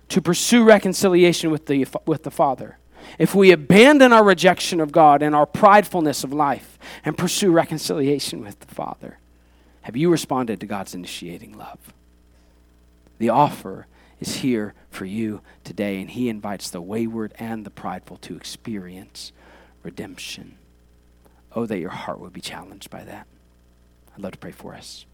to 0.10 0.22
pursue 0.22 0.64
reconciliation 0.64 1.52
with 1.52 1.68
the, 1.68 1.88
with 2.06 2.24
the 2.24 2.32
Father. 2.32 2.78
If 3.18 3.34
we 3.34 3.52
abandon 3.52 4.14
our 4.14 4.24
rejection 4.24 4.80
of 4.80 4.92
God 4.92 5.22
and 5.22 5.36
our 5.36 5.46
pridefulness 5.46 6.24
of 6.24 6.34
life 6.34 6.78
and 7.04 7.18
pursue 7.18 7.52
reconciliation 7.52 8.42
with 8.42 8.60
the 8.60 8.74
Father. 8.74 9.18
Have 9.84 9.98
you 9.98 10.12
responded 10.12 10.60
to 10.60 10.66
God's 10.66 10.94
initiating 10.94 11.58
love? 11.58 11.94
The 13.18 13.30
offer 13.30 13.88
is 14.20 14.38
here 14.38 14.74
for 14.92 15.06
you 15.06 15.42
today, 15.64 16.00
and 16.00 16.10
He 16.10 16.30
invites 16.30 16.70
the 16.70 16.82
wayward 16.82 17.34
and 17.40 17.66
the 17.66 17.70
prideful 17.70 18.18
to 18.18 18.36
experience 18.36 19.32
redemption. 19.84 20.58
Oh, 21.56 21.66
that 21.66 21.80
your 21.80 21.90
heart 21.90 22.20
would 22.20 22.34
be 22.34 22.42
challenged 22.42 22.90
by 22.90 23.04
that. 23.04 23.26
I'd 24.16 24.22
love 24.22 24.34
to 24.34 24.38
pray 24.38 24.52
for 24.52 24.76
us. 24.76 25.06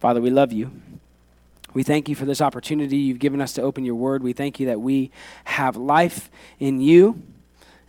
Father, 0.00 0.20
we 0.20 0.30
love 0.30 0.52
you. 0.52 0.70
We 1.74 1.82
thank 1.82 2.08
you 2.08 2.14
for 2.14 2.24
this 2.24 2.40
opportunity 2.40 2.96
you've 2.96 3.18
given 3.18 3.40
us 3.40 3.52
to 3.54 3.62
open 3.62 3.84
your 3.84 3.96
word. 3.96 4.22
We 4.22 4.32
thank 4.32 4.60
you 4.60 4.66
that 4.66 4.80
we 4.80 5.10
have 5.44 5.76
life 5.76 6.30
in 6.58 6.80
you. 6.80 7.22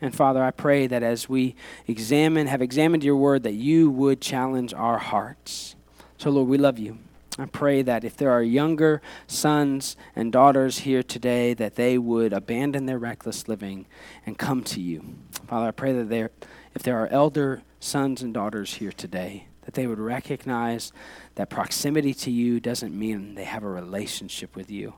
And 0.02 0.14
Father, 0.14 0.44
I 0.44 0.52
pray 0.52 0.88
that 0.88 1.04
as 1.04 1.30
we 1.30 1.56
examine, 1.88 2.48
have 2.48 2.62
examined 2.62 3.04
your 3.04 3.16
word, 3.16 3.44
that 3.44 3.54
you 3.54 3.90
would 3.90 4.22
challenge 4.22 4.74
our 4.74 4.98
hearts. 4.98 5.76
So, 6.18 6.32
Lord, 6.32 6.50
we 6.50 6.58
love 6.58 6.80
you. 6.80 6.98
I 7.38 7.46
pray 7.46 7.82
that 7.82 8.04
if 8.04 8.16
there 8.16 8.32
are 8.32 8.42
younger 8.42 9.02
sons 9.28 9.98
and 10.16 10.32
daughters 10.32 10.80
here 10.80 11.04
today, 11.04 11.54
that 11.54 11.76
they 11.76 11.98
would 11.98 12.34
abandon 12.34 12.86
their 12.86 12.98
reckless 12.98 13.48
living 13.48 13.86
and 14.26 14.38
come 14.38 14.64
to 14.64 14.82
you. 14.82 15.16
Father, 15.48 15.68
I 15.68 15.72
pray 15.72 15.92
that 15.94 16.10
there, 16.10 16.32
if 16.74 16.82
there 16.82 16.98
are 16.98 17.08
elder 17.08 17.62
sons 17.80 18.22
and 18.22 18.34
daughters 18.34 18.76
here 18.76 18.94
today, 18.94 19.48
that 19.66 19.74
they 19.74 19.88
would 19.88 20.00
recognize 20.00 20.94
that 21.36 21.50
proximity 21.50 22.14
to 22.14 22.32
you 22.32 22.60
doesn't 22.60 22.98
mean 22.98 23.36
they 23.36 23.44
have 23.44 23.64
a 23.64 23.70
relationship 23.70 24.56
with 24.56 24.72
you, 24.72 24.96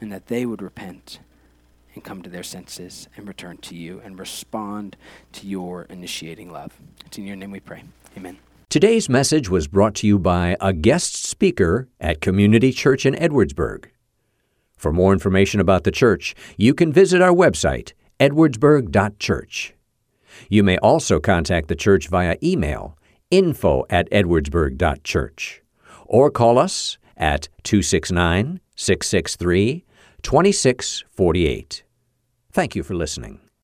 and 0.00 0.12
that 0.12 0.26
they 0.26 0.46
would 0.46 0.62
repent 0.62 1.18
and 1.94 2.04
come 2.04 2.22
to 2.22 2.30
their 2.30 2.42
senses 2.42 3.08
and 3.16 3.26
return 3.26 3.56
to 3.58 3.74
you 3.74 4.00
and 4.04 4.18
respond 4.18 4.96
to 5.32 5.46
your 5.46 5.82
initiating 5.84 6.52
love. 6.52 6.78
It's 7.04 7.18
in 7.18 7.26
your 7.26 7.36
name 7.36 7.50
we 7.50 7.60
pray. 7.60 7.82
Amen. 8.16 8.38
Today's 8.68 9.08
message 9.08 9.50
was 9.50 9.66
brought 9.66 9.96
to 9.96 10.06
you 10.06 10.18
by 10.18 10.56
a 10.60 10.72
guest 10.72 11.24
speaker 11.24 11.88
at 12.00 12.20
Community 12.20 12.70
Church 12.70 13.04
in 13.04 13.14
Edwardsburg. 13.14 13.86
For 14.76 14.92
more 14.92 15.12
information 15.12 15.60
about 15.60 15.82
the 15.82 15.90
church, 15.90 16.36
you 16.56 16.72
can 16.72 16.92
visit 16.92 17.20
our 17.20 17.32
website, 17.32 17.92
edwardsburg.church. 18.20 19.74
You 20.48 20.62
may 20.62 20.78
also 20.78 21.18
contact 21.18 21.68
the 21.68 21.74
church 21.74 22.08
via 22.08 22.36
email, 22.42 22.96
info 23.30 23.84
at 23.90 24.10
edwardsburg.church, 24.10 25.62
or 26.06 26.30
call 26.30 26.58
us 26.58 26.98
at 27.16 27.48
269 27.62 28.60
663 28.76 29.84
2648. 30.22 31.84
Thank 32.52 32.74
you 32.74 32.82
for 32.82 32.94
listening. 32.94 33.40